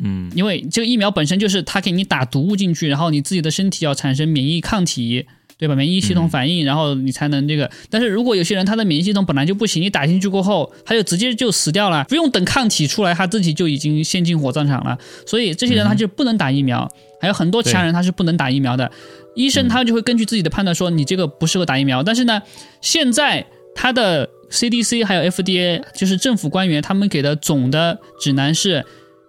[0.03, 5.25] 嗯，因为这个疫苗本身就是他给你打毒物进去，然后你自己的身体要产生免疫抗体。
[5.61, 5.75] 对吧？
[5.75, 7.69] 免疫系统反应，然后你才能这个。
[7.87, 14.97] 但是如果有些人他的免疫系统本来就不行，你打进去过后，他就直接就死掉了，不用等抗体出来，他自己就已经先进火葬场了。
[15.23, 16.91] 所以这些人他就不能打疫苗。
[17.21, 18.91] 还有很多其他人他是不能打疫苗的。
[19.35, 22.01] 医生他就会根据自己的判断说你这个不适合打疫苗。
[22.01, 22.41] 但是呢，
[22.81, 23.45] 现在
[23.75, 28.83] 他的 CDC 还有 FDA 就是政府官员他们给的总的指南是，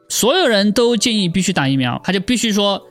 [0.09, 2.83] 所有人都建议必须打疫苗，他就必须说。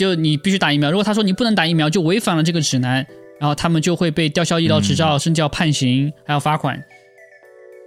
[0.00, 3.06] 就你必须打疫苗，如果他说你不能打疫苗，就违反了这个指南，
[3.38, 6.82] 然后他们就会被吊销医疗执照，甚至要判刑，还要罚款。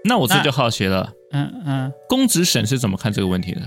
[0.06, 3.62] 那我这就好奇了，嗯嗯，公职审是怎么看这个问题的？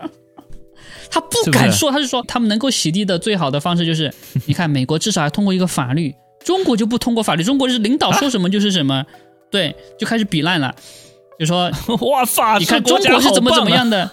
[1.10, 4.10] 他不敢说，他就说他们能够洗地的最好的方式就是，
[4.46, 6.14] 你看美国至少还通过一个法律，
[6.46, 9.04] 中国就不通过法律，中国是领导说什么就是什么，
[9.50, 10.74] 对，就开始比烂了，
[11.38, 11.70] 就说
[12.10, 14.10] 哇，法你看中国是怎么怎么样的。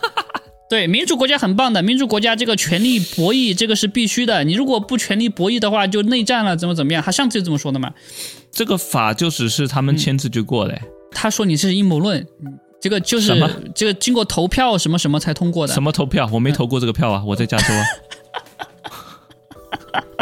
[0.73, 4.43] 对，民主国家很棒的，民主国家这个权力博弈，这个是必须的。
[4.43, 7.03] 你如果不权力博弈的话，就内战了，怎么怎么样？
[7.03, 7.93] 他上次就这么说的嘛。
[8.51, 10.81] 这个法就只是他们签字就过嘞。
[11.11, 12.25] 他说你是阴谋论，
[12.81, 15.73] 这个就是什么这个经过投票什么什么才通过的。
[15.75, 16.27] 什么投票？
[16.33, 17.83] 我没投过这个票啊，我在加州啊。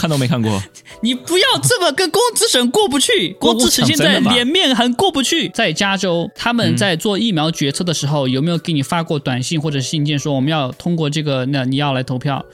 [0.00, 0.60] 看都没看过，
[1.02, 5.48] 你不要这么跟公资省过不去， 公资省现在脸面很过不去。
[5.50, 11.44] 在加州，他们在做疫苗决策的时候，有没有给你发过短信或者信件说我们要通过这个？
[11.46, 12.44] 那你要来投票？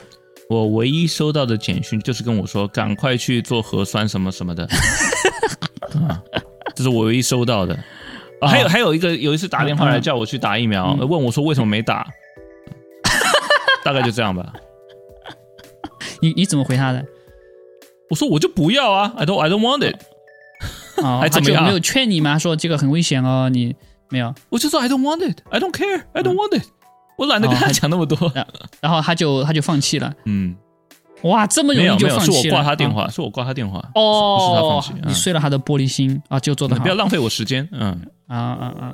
[0.49, 4.65] 我唯一收到的简讯就是跟我说赶快去做核酸什么什么的，
[6.09, 6.23] 啊，
[6.75, 7.75] 这是我唯一收到的。
[8.41, 12.07] 啊，还有还有一个有一次打电话来叫我去打疫苗，问我说为什么没打，
[13.85, 14.53] 大概就这样吧。
[16.23, 17.05] 你你怎么回他的？
[18.11, 19.97] 我说我就不要啊，I don't I don't want it。
[21.03, 21.65] 哦， 还怎么样？
[21.65, 22.39] 没有劝你吗？
[22.39, 23.75] 说这个很危险哦，你
[24.11, 24.35] 没有？
[24.49, 26.65] 我就说 I don't want it，I don't care，I don't want it。
[27.19, 28.31] 我懒得跟他讲那么多。
[28.81, 30.13] 然后他就他就放弃了。
[30.27, 30.55] 嗯，
[31.23, 32.43] 哇，这么容易就放弃了？
[32.43, 33.79] 是我挂他电话，是我挂他电话。
[33.95, 34.93] 哦，不是他放弃。
[35.09, 36.83] 你碎了他的玻璃心啊，就做的好。
[36.83, 37.67] 不要浪费我时间。
[37.73, 37.91] 嗯
[38.29, 38.93] 啊啊啊，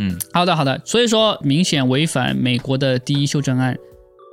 [0.00, 0.80] 嗯，好的好的。
[0.84, 3.76] 所以说，明显违反美国的第一修正案。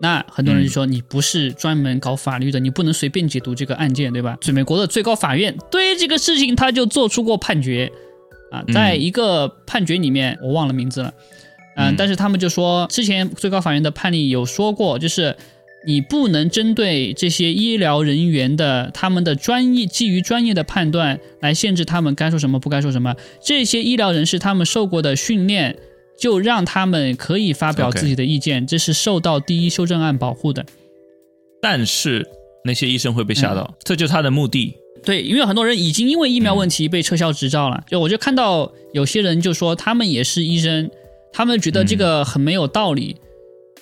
[0.01, 4.37] 那很多人就说你不是专门搞法律的，你不能随便解读这个案件，对吧？
[4.53, 7.91] 美国的最高法院对这个事情他就做出过判决，
[8.49, 11.13] 啊，在一个判决里面我忘了名字了，
[11.75, 15.35] 嗯，但是他们就说之前最高法院的判例有说过，就是
[15.85, 25.75] 你不能针对这些医疗人员的他们的专业基于专业的判断来限制他们该说什么不该说什么，这些医疗人士他们受过的训练。
[26.19, 30.65] 就让他们可以发表自己的意见，这是受到第一修正案保护的。
[31.61, 32.27] 但是
[32.65, 34.75] 那些医生会被吓到，这就是他的目的。
[35.03, 37.83] 对，因为很多人已经因为疫苗问题被撤销执照了。
[37.87, 40.91] 就我就看到有些人就说他们也是医生，
[41.31, 43.15] 他们觉得这个很没有道理。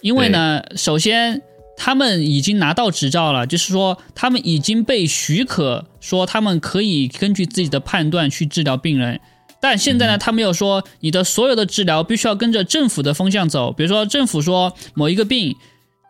[0.02, 1.42] 因为呢，首先
[1.76, 9.20] 他们已经拿到执照了，就是说他们已经被许可，说他们可以根据自己的判断去治疗病人。
[9.60, 13.72] 但现在呢，他没有说你的所有的治疗必须要跟着政府的风向走。
[13.72, 15.56] 比如说，政府说某一个病，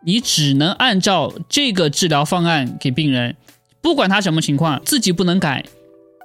[0.05, 3.35] 你只能按照这个治疗方案给病人，
[3.81, 5.63] 不管他什么情况，自己不能改。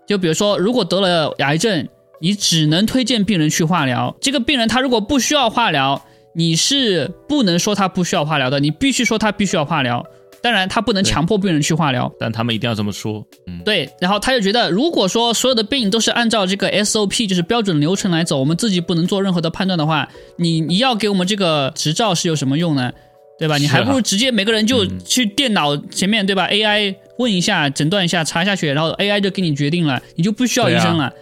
[0.07, 1.89] 就比如说，如果得了癌症，
[2.21, 4.17] 你只能推荐病人去化疗。
[4.21, 6.05] 这个病人他如果不需要化疗，
[6.35, 10.05] 你是不能说他不需要化疗的，你必须说他必须要化疗。
[10.43, 13.25] 当然，他不能强迫病人去化疗，但他们一定要这么说。
[13.47, 13.89] 嗯，对。
[14.01, 22.93] 然后他就觉得，如果说所有的病都是按照这个 SOP，就是标准流程来走，我们自己不能做任何的判断的话，你你要给我们这个执照是有什么用呢？
[23.39, 23.57] 对吧？
[23.59, 31.13] 你还不如直接每个人就去电脑前面，对吧？AI 问一下，诊断一下，查一下血，然后 AI 就给你决定了，你就不需要医生了。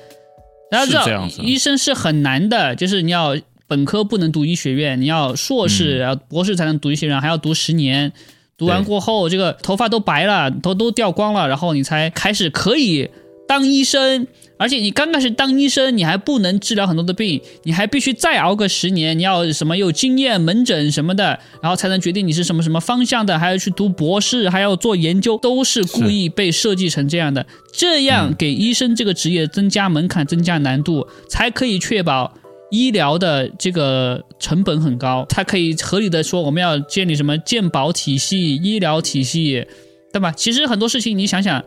[0.70, 8.12] 大家知道，医生是很难的，就是你要本科不能读医学院，你要硕士、然后博士才能读医学院，还要读十年。
[8.60, 13.08] 读完过后，这个头发都白了，头都掉光了，然后你才开始可以
[13.48, 14.26] 当医生。
[14.58, 32.34] 而且你刚开始当医生，你还不能治疗很多的病，你还必须再熬个十年，你要什么有经验门诊什么的，然后才能决定你是什么什么方向的，还要去读博士，还要做研究，都是故意被设计成这样的，这样给医生这个职业增加门槛、增加难度，才可以确保。
[32.70, 39.66] 医疗的这个成本很高，它可以合理的说我们要建立什么健保体系、医疗体系，
[40.12, 40.32] 对吧？
[40.32, 41.64] 其实很多事情你想想，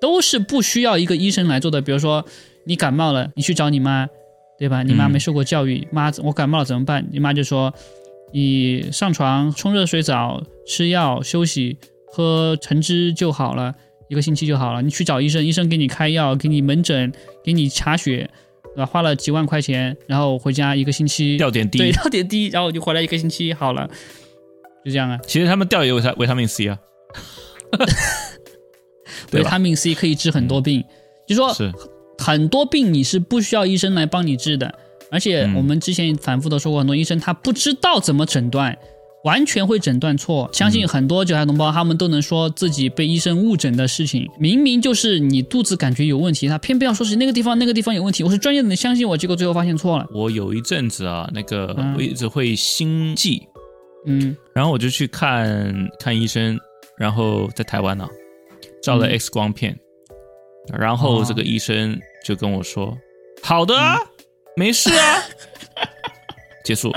[0.00, 1.80] 都是不需要一个医生来做的。
[1.80, 2.24] 比如说
[2.64, 4.08] 你感冒了，你去找你妈，
[4.58, 4.82] 对吧？
[4.82, 7.04] 你妈没受过教育，妈我感冒了怎么办？
[7.10, 7.74] 你妈就说
[8.32, 11.76] 你上床冲热水澡、吃药、休息、
[12.12, 13.74] 喝橙汁就好了，
[14.08, 14.82] 一个星期就好了。
[14.82, 18.30] 你去找医生，医生给你开药，给你门诊，给你查血。
[18.76, 23.88] 啊，花了几万块钱，然后回家一个星期吊点滴，对， 吊点滴，然后我就回来一个星期好了，
[24.84, 25.18] 就这样啊。
[25.26, 26.78] 其实他们吊也有维维他命 C 啊，
[29.32, 30.84] 维他命 C 可以治很多病，
[31.26, 31.72] 就说是。
[32.16, 34.72] 很多病你是不需要医生来帮你治的，
[35.10, 38.78] 而且我们之前反复的说过，很多医生他不知道怎么诊断。
[39.24, 48.22] 完全会诊断错，相信很多韭菜同胞他们都能说自己被医生误诊的事情，明明就是你肚子感觉有问题，他偏偏要说是那个地方那个地方有问题。
[48.22, 50.06] 我是专业的，你相信我，结果最后发现错了。
[50.12, 53.42] 我有一阵子啊，那个我一直会心悸，
[54.06, 56.58] 嗯，然后我就去看看医生，
[56.98, 58.06] 然后在台湾呢
[58.82, 59.74] 照了 X 光片，
[60.78, 62.94] 然后这个医生就跟我说
[63.42, 63.98] ：“好的啊，
[64.54, 65.22] 没事啊。”
[66.62, 66.92] 结束，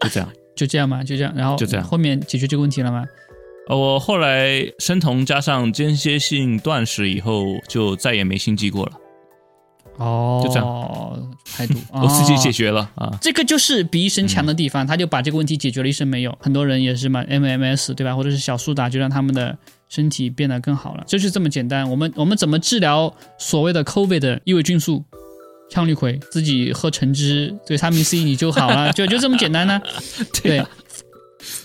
[0.00, 0.28] 就这样。
[0.56, 1.02] 就这样吗？
[1.02, 3.04] 就这样，然后就这样，后面解决这个问题了吗？
[3.68, 8.92] 呃，我后来生酮加上间歇性断食以后，就再也没心悸过了。
[9.96, 13.16] 哦，就这样排毒， 我自己解决了啊。
[13.20, 16.36] 这个就是比医生强的地方，他就把这个问题解决了，医生没有。
[16.40, 19.56] 很多人也是嘛，MMS 对吧，或者是小苏打，就让他们的
[19.88, 21.88] 身体变得更好了，就是这么简单。
[21.88, 25.04] 我们我们怎么治疗所谓的 COVID 的异维菌素？
[25.70, 29.80] 羟氯喹，自己喝橙汁，维他命 C 你就好了， 就就这么简单呢。
[30.42, 30.64] 对，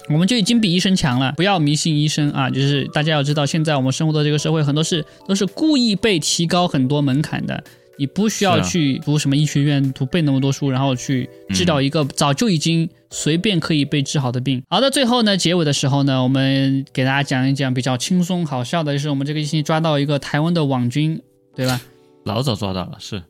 [0.10, 1.34] 我们就已经比医生强了。
[1.38, 2.50] 不要迷信医生啊！
[2.50, 7.64] 就是大家要知道，现在我们生活的这个社会，很多事都是故意被提高很多门槛的。
[7.98, 14.64] 你不需要去读什么医学院，读背那么多书，然后去治疗一个早就已经随便可以被治好的病。
[14.70, 21.22] 好的，最后呢，结尾的时候呢，我们给大家讲一讲比较轻松好笑的，就是我们这个星期抓到一个台湾的网军，
[21.54, 21.82] 对吧？
[22.24, 23.22] 老早抓到了，是。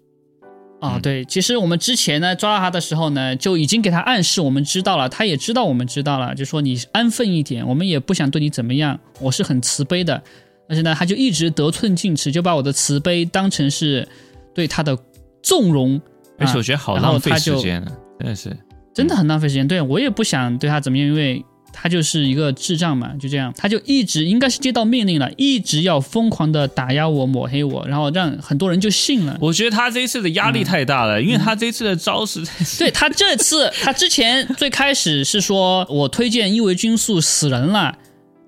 [0.79, 10.21] 啊，对，其实我们之前呢抓到他的时候呢，就已经给他暗示，我们知道了，他也知道我们知道了，就说你安分一点，我们也不想对你怎么样，我是很慈悲的。
[10.67, 14.07] 但是呢，他就一直得寸进尺，就把我的慈悲当成是
[14.53, 14.97] 对他的
[15.43, 15.99] 纵容，
[16.37, 17.83] 而且我觉得好浪费时间，
[18.19, 18.57] 真的是，
[18.93, 19.67] 真的很浪费时间。
[19.67, 21.43] 对我也不想对他怎么样，因为。
[21.71, 29.37] 他就是一个智障嘛，就这样，他就一直应该是接到命令了，一直要疯狂的打压我、抹黑我，然后让很多人就信了。
[29.39, 32.43] 我觉得他这一次的压力太大了，因为他这一次的招式，
[32.77, 37.97] 对他这次，他之前最开始是说我推荐伊维菌素死人了。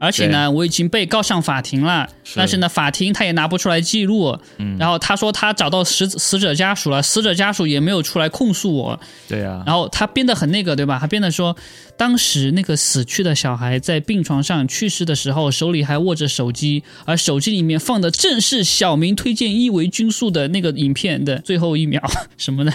[0.01, 4.35] 而且呢，我已经被告上法庭了，但是呢，法庭他也拿不出来记录。
[4.57, 8.99] 嗯，然后他说他找到死死者家属了，死者家属也没有出来控诉我。
[9.27, 9.61] 对啊。
[9.63, 10.97] 然后他编得很那个，对吧？
[10.99, 11.55] 他编的说，
[11.95, 22.01] 当时那个死去的小孩在病床上去世的时候，手里还握着手机，而手机里面放的正是小明推荐伊维菌素的那个影片的最后一秒
[22.39, 22.73] 什么的。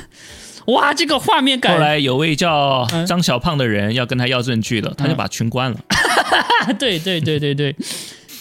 [0.67, 1.73] 哇，这个画面感。
[1.73, 5.79] 后来有位叫张小胖的人要跟他要证据了，他就把群关了。
[6.79, 7.75] 对对对对对，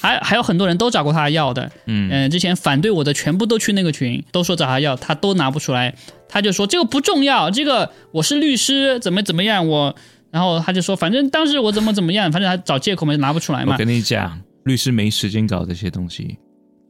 [0.01, 1.69] 还还有很多人都找过他要的。
[1.85, 5.93] 嗯嗯，之前反对我的全部都去那个群，都说找他要，他都拿不出来。
[6.27, 9.95] 他就说这个不重要，这个我是律师，怎么怎么样我。
[10.31, 13.71] 然后他就说，反正当时我怎么怎么样，反正他找借口嘛，拿不出来嘛。
[13.73, 16.37] 我跟你讲，律师没时间搞这些东西，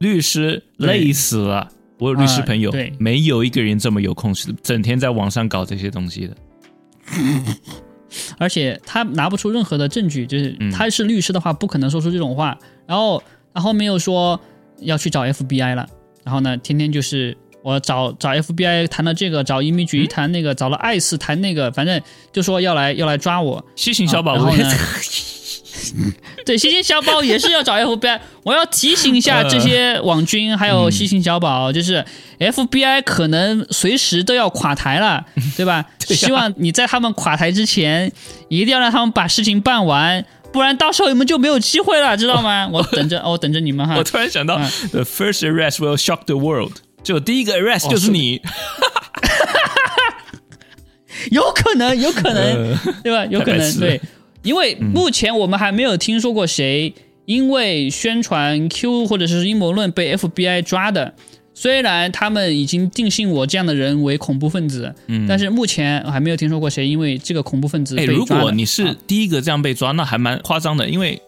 [0.00, 1.68] 律师累死了。
[1.98, 6.36] 我有律师朋友，对没有一个人这么有空，是整天在网上搞这些东西的。
[8.38, 12.56] 而且他拿不出任何的证据，就是他是律师的话，不可能说出这种话。
[12.86, 13.22] 然后
[13.52, 14.40] 他后面又说
[14.80, 15.86] 要去找 FBI 了，
[16.24, 22.00] 然后呢，天天就是我找找 FBI 谈了这个，找移民局谈那个，找了艾斯谈那个，反正
[22.32, 24.36] 就说要来要来抓我，西行小宝。
[26.44, 28.20] 对，西星小宝也是要找 FBI。
[28.42, 32.04] 我要提醒一下这些网军，还有西星小宝，就是
[32.38, 35.24] FBI 可能随时都要垮台了，
[35.56, 35.84] 对吧？
[36.00, 38.12] 希望你在他们垮台之前，
[38.48, 42.68] 一定要让他们把事情办完，不然到时候你们就没有机会了，知道吗？
[42.72, 43.96] 我等着，我等着你们哈。
[43.96, 44.56] 我突然想到
[44.92, 46.72] ，The first arrest will shock the world，
[47.02, 48.40] 就第一个 arrest 就是你，
[51.32, 53.26] 有可能，有可能，对吧？
[53.26, 54.00] 有可能，对。
[54.46, 56.94] 因为目前我们还没有听说过谁
[57.24, 61.12] 因为宣传 Q 或者是阴谋论被 FBI 抓的。
[61.52, 68.14] 虽然他们已经定性我这样的人为恐怖分子，嗯，但是目前还没有听说过谁因为这个恐怖分子被抓。
[68.14, 71.20] 如果你是第一个这样被抓，那还蛮夸张的，因为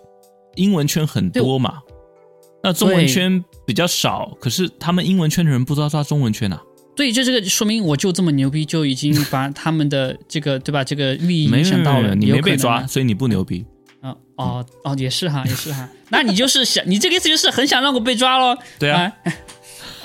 [0.56, 1.78] 英文圈很多嘛，
[2.62, 4.36] 那中文圈比较少。
[4.38, 6.62] 可是他们英文圈的人不知道抓中文圈啊。
[6.98, 12.12] 对，就这个说明我就这么牛逼，就已经把他们的这个对吧，这个利益影响到了。
[12.16, 13.64] 你没被抓，所以你不牛逼。
[14.00, 15.88] 啊哦哦，也是哈，也是哈。
[16.10, 18.58] 那你就是想，你这个意思就是很想让我被抓喽？
[18.80, 19.02] 对啊。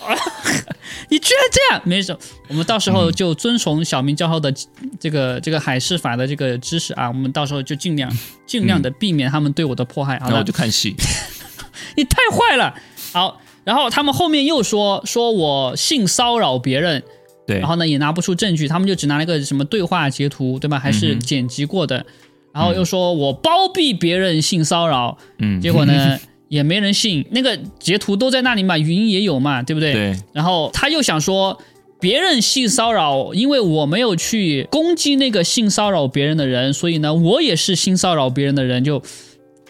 [0.06, 0.16] 啊
[1.10, 2.16] 你居然这样，没事，
[2.48, 4.54] 我们到时候就遵从小明教授的
[5.00, 8.16] 这个这个海事法的这个知识啊，我们到时候就尽量
[8.46, 10.22] 尽量的避免他们对我的迫害。
[10.28, 10.96] 那我就看戏。
[11.98, 12.76] 你太坏了，
[13.12, 13.42] 好。
[13.64, 17.02] 然后他们后面又说说我性骚扰别人，
[17.48, 20.78] 对，然后呢也拿不出证据，他们就只拿了个什么对话截图，对吧？
[20.78, 22.06] 还是剪辑过的，
[22.54, 29.94] 然后又说我包庇别人性骚扰，嗯，结果呢 也没人信，那个截图都在那里嘛，语音也有嘛，对不对？
[29.94, 30.16] 对。
[30.34, 31.58] 然后他又想说
[32.00, 39.02] 别人性骚扰，因为我没有去攻击那个性骚扰别人的人，所以呢我也是性骚扰别人的人，就。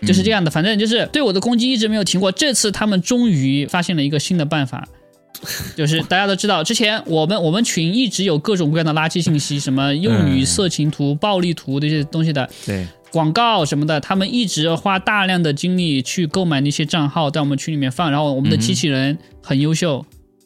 [0.05, 2.31] 就是这样的，反正就是对我的攻击一直没有停过。
[2.31, 4.87] 这次他们终于发现了一个新的办法，
[5.75, 20.03] 就是大家都知道，之前我们我们群一直有各种各样的垃圾信息，什么幼女色情图、暴力图这些东西的，对广告什么的，他们一直花大量的精力去购买那些账号，在我们群里面放，然后我们的机器人很优秀，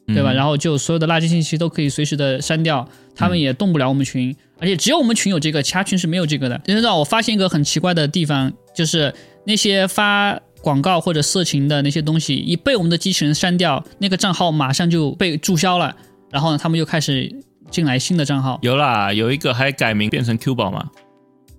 [0.08, 0.34] 对吧？
[0.34, 6.60] 然后就所有的垃圾信息都可以随时的删掉，他们也动不了我们群，而且只有我们群有这个，其他群是没有这个的。
[6.66, 9.14] 知道我发现一个很奇怪的地方，就是。
[9.48, 15.96] 那些发广告或者色情的那些东西，一被我们的机器人删掉，那个账号马上就被注销了。
[16.30, 17.34] 然后呢，他们又开始
[17.72, 18.60] 进来新的账号。
[18.62, 20.86] 有啦，有一个还改名变成 Q 宝嘛，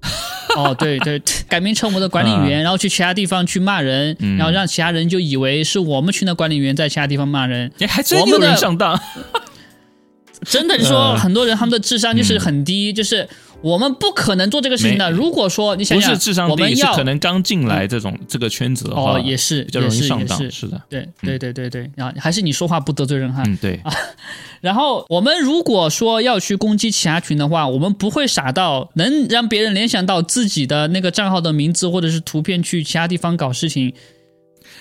[0.54, 1.18] 哦，对对，
[1.48, 7.72] 改名成我们的管理员，然后去其他地方去骂人，嗯然后让其他人就以为是我们群的管理员在其他地方骂人。
[7.78, 9.00] 哎，还真有我们的人上当。
[10.44, 13.28] 真的你说嗯很多人他们的智商就是很低，就是
[13.60, 15.10] 我们不可能做这个事情的。
[15.10, 20.50] 如果说你想不想，是智商低，是我们要可能刚进来这种这个圈子的话，哦，也是比较容易上当。
[20.50, 23.42] 是的，对对对对对，然后还是你说话不得罪人哈。
[23.46, 23.80] 嗯，对，
[24.60, 33.92] 然后我们如果说要去攻击其他群的话，我们不会傻到能让别人联想到自己的那个账号的名字或者是图片去其他地方搞事情。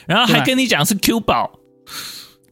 [0.05, 1.59] 然后还跟你讲是 Q 宝，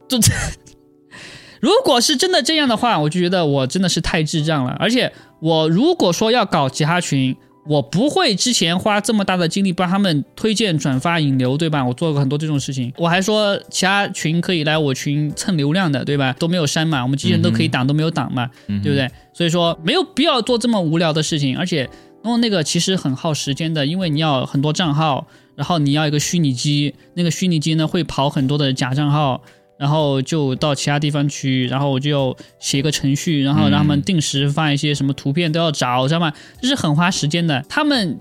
[0.08, 0.18] 这
[1.58, 4.76] 如果是真的这样的话，我就觉得我真的是太智障了。
[4.78, 5.10] 而且
[5.40, 11.84] 我如果说要搞其他群，我不会之前花这么大的精力帮他们推荐、转发、引流，对吧？
[11.84, 12.92] 我做过很多这种事情。
[12.96, 16.32] 我还说其他群可以来我群蹭流量的，对吧？
[16.38, 19.10] 都没有删嘛，我们机器人都可以挡，都没有挡嘛，嗯对不对？
[19.32, 21.88] 所以说没有必要做这么无聊的事情，而且
[22.22, 25.26] 弄那个其实很耗时间的，因为你要很多账号，
[25.56, 29.42] 然后你要一个虚拟机，那个虚拟机呢会跑很多的假账号。
[29.78, 36.32] 然后就到其他地方去，然后我就写一个程序，然后让他们定时发一些什么图片都要找，知道吗？
[36.60, 37.64] 这是很花时间的。
[37.68, 38.18] 他们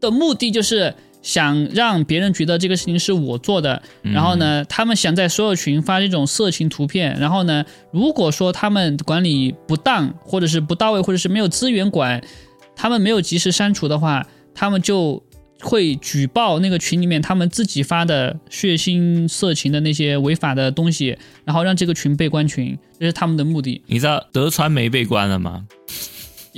[0.00, 12.22] 的目的就是想让别人觉得这个事情是我做的，然后呢，他们想在所有群发这种色情图片，然后呢，如果说他们管理不当，或者是不到位，或者是没有资源管，
[12.76, 15.22] 他们没有及时删除的话，他们就
[15.60, 23.82] 会举报那个群里面他们自己发的血腥、色情的那些违法的东西，然后让这个群被关群，这是他们的目的。
[23.86, 25.66] 你知道德传媒被关了吗？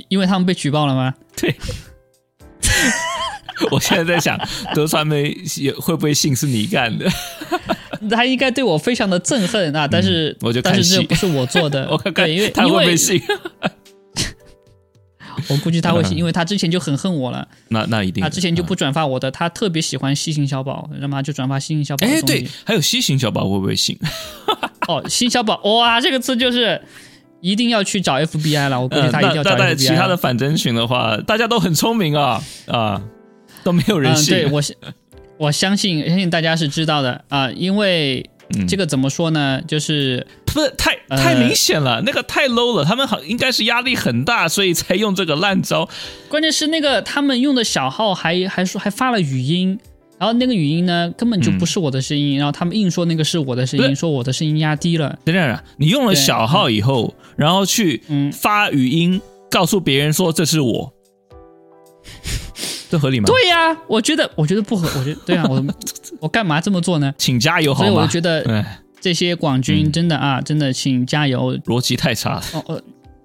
[0.09, 1.13] 因为他们被举报了吗？
[1.35, 1.55] 对。
[3.69, 4.39] 我现在在想，
[4.73, 7.07] 德传媒也会不会信是你干的？
[8.09, 9.87] 他应该对我非常的憎恨啊！
[9.87, 13.21] 但是、嗯我就看但是这不是我做的， 我看看对，因为他会不会信？
[15.49, 18.75] 我估计他会信，嗯因为他之前就很恨我了， 那那一定，他之前就不啊。
[18.77, 23.97] 转发我的，他特别喜欢西行小宝，那么他就转发西行小宝的哎，对，还有西行小宝会不会信？
[24.87, 26.81] 哦，新小宝，哇，这个词就是
[27.41, 33.01] 一定要去找 FBI 了，我估计嗯他一定要找 FBI 在其他的反侦群的话，大家都很聪明啊啊，
[33.63, 34.33] 都没有人嗯，信。
[34.35, 34.75] 对我相
[35.37, 38.23] 我相信相信大家是知道的啊、因为
[38.55, 42.85] 嗯这个怎么说呢，就是不是太呃太明显了，那个太 low 了。
[42.85, 45.87] 他们好应该是压力很大，所以才用这个烂招。
[46.29, 49.79] 关键是那个他们用的小号还还说还发了语音。
[50.19, 55.17] 然后那个语音呢，根本就不是我的声音，然后他们硬说那个是我的声音，说我的声音压低了。
[55.25, 60.93] 等等，你用了小号以后，然后去嗯发语音告诉别人说这是我，
[62.91, 63.25] 这合理吗？
[63.25, 65.65] 对呀、我觉得我觉得不合，我觉得对啊，我
[66.19, 67.13] 我干嘛这么做呢？
[67.17, 72.43] 请加油好所以我觉得哎，这些广军嗯真的啊，真的请加油，逻辑太差了。
[72.53, 72.81] 哦哦，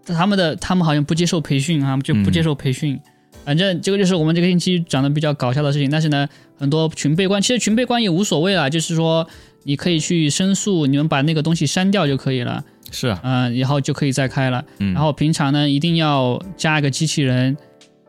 [0.07, 2.97] 他们的他们好像不接受培训啊，就不接受培训。
[3.45, 5.91] 反正这个就是我们这个星期讲的比较搞笑的事情。
[5.91, 9.27] 但是呢，很多群被关，其实群被关也无所谓了，就是说
[9.65, 14.65] 你可以去申诉，你们把那个东西删掉就可以了，是啊，嗯、然后就可以再开了。
[14.79, 17.57] 嗯，然后平常呢，一定要加一个机器人，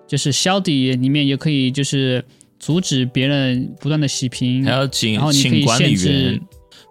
[0.08, 2.24] 就是消底里面也可以就是
[2.60, 4.72] 阻止别人不断的洗屏还。
[4.72, 6.42] 要请请管理员，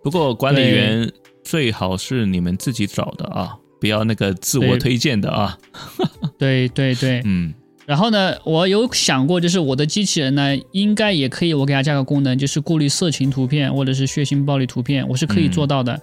[0.03, 1.11] 不过管理员
[1.43, 5.59] 最好是你们自己找的啊，不要那个自我推荐的啊。
[6.39, 7.55] 对对对，嗯
[7.87, 16.01] 然后呢，我有想过，就是我的机器人呢，应该也可以，我给它加个功能，就是过滤色情图片或者是血腥暴力图片，我是可以做到的。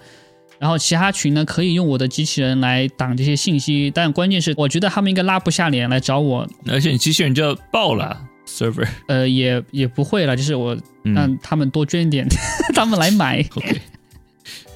[0.58, 8.86] 然后其他群呢，可以用我的机器人来挡这些信息，但关键是，我觉得他们应该拉不下脸来找我，而且你机器人就要爆了 server。
[9.08, 12.26] 呃，也也不会了，就是我嗯让他们多捐一点，
[12.74, 13.44] 他们来买。
[13.56, 13.80] OK，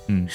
[0.09, 0.26] 嗯，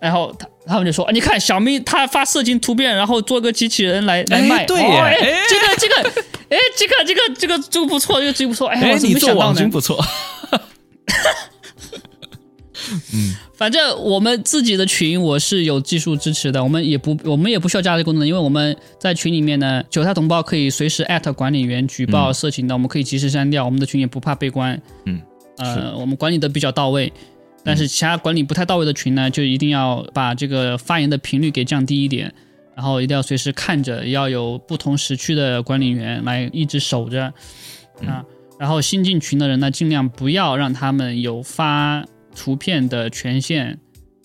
[0.00, 6.10] 然后他他们就说，啊你看小咪他发色情图片，然后做个机器人来来哎卖，对这个这个，
[6.48, 9.46] 哎，这个这个这个这个不错，这个这个不错，哎，哎我，怎你做么没想到呢？
[9.46, 10.02] 网军不错。
[13.54, 24.80] 反正我们自己的群我是有技术支持的，我们也不我们也不需要加这个功能，因为我们在群里面呢，韭菜同胞可以随时艾特管理员举报色情的，我们可以及时删掉，我们的群也不怕被关。
[25.04, 25.20] 嗯，
[25.58, 27.12] 呃，我们管理的比较到位，
[27.64, 32.32] 但是其他管理不太到位的群呢，就一定要把这个发言的频率给降低一点，
[32.76, 37.32] 然后一定要随时看着，要有不同时区的管理员来一直守着
[38.06, 38.22] 啊。
[38.58, 42.02] 然后新进群的人呢，尽量不要让他们有发
[42.36, 43.78] 图片的权限，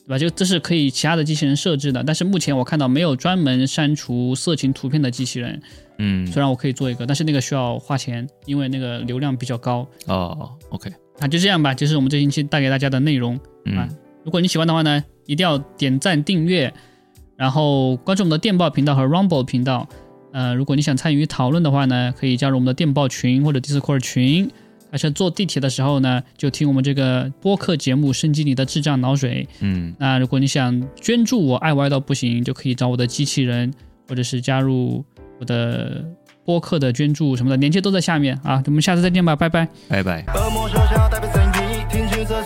[0.06, 0.18] 对吧？
[0.20, 5.60] 就这是可以其他的机器人设置的，但是目前我看到没有专门删除色情图片的机器人。
[5.98, 9.88] 嗯，虽然我可以做一个，但是那个需要花钱，因为那个流量比较高。
[10.08, 13.40] 哦，OK，那，就这样吧，这是我们这星期带给大家的内容。
[13.66, 13.88] 嗯啊，
[14.24, 16.74] 如果你喜欢的话呢，一定要点赞订阅，
[17.38, 19.88] 然后关注我们的电报频道和 Rumble 频道。
[20.34, 24.50] 呃，如果你想参与讨论的话呢，可以加入我们的电报群或者 Discord 群。
[24.92, 29.48] 而且坐地铁的时候呢，就听我们这个播客节目，升级你的智障脑水。
[29.62, 33.74] 嗯，那如果你想捐助我爱歪到不行，就可以找我的机器人，
[34.08, 35.04] 或者是加入
[35.40, 36.04] 我的
[36.44, 38.62] 播客的捐助什么的，链接都在下面啊。
[38.66, 39.68] 我们下次再见吧，拜拜。
[39.88, 40.26] 拜拜。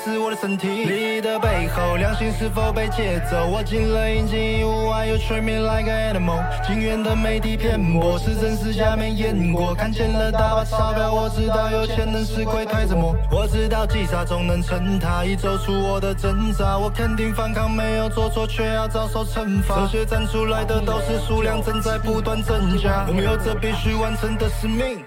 [0.06, 0.68] 是我的身体。
[0.86, 3.48] 利益的背后，良心是否被借走？
[3.48, 6.44] 我进了阴间义务，I you treat me like an animal。
[6.64, 9.74] 警员的媒体骗我，是真是假没验过。
[9.74, 13.16] 看见了大把钞票，我知道有钱能使鬼推着磨。
[13.32, 16.78] 我知道击杀总能成他，已走出我的挣扎。
[16.78, 19.88] 我肯定反抗没有做错，却要遭受惩罚。
[19.88, 25.04] 这些站出来的都是数量正在不断增加，我们有着必须完成的使命。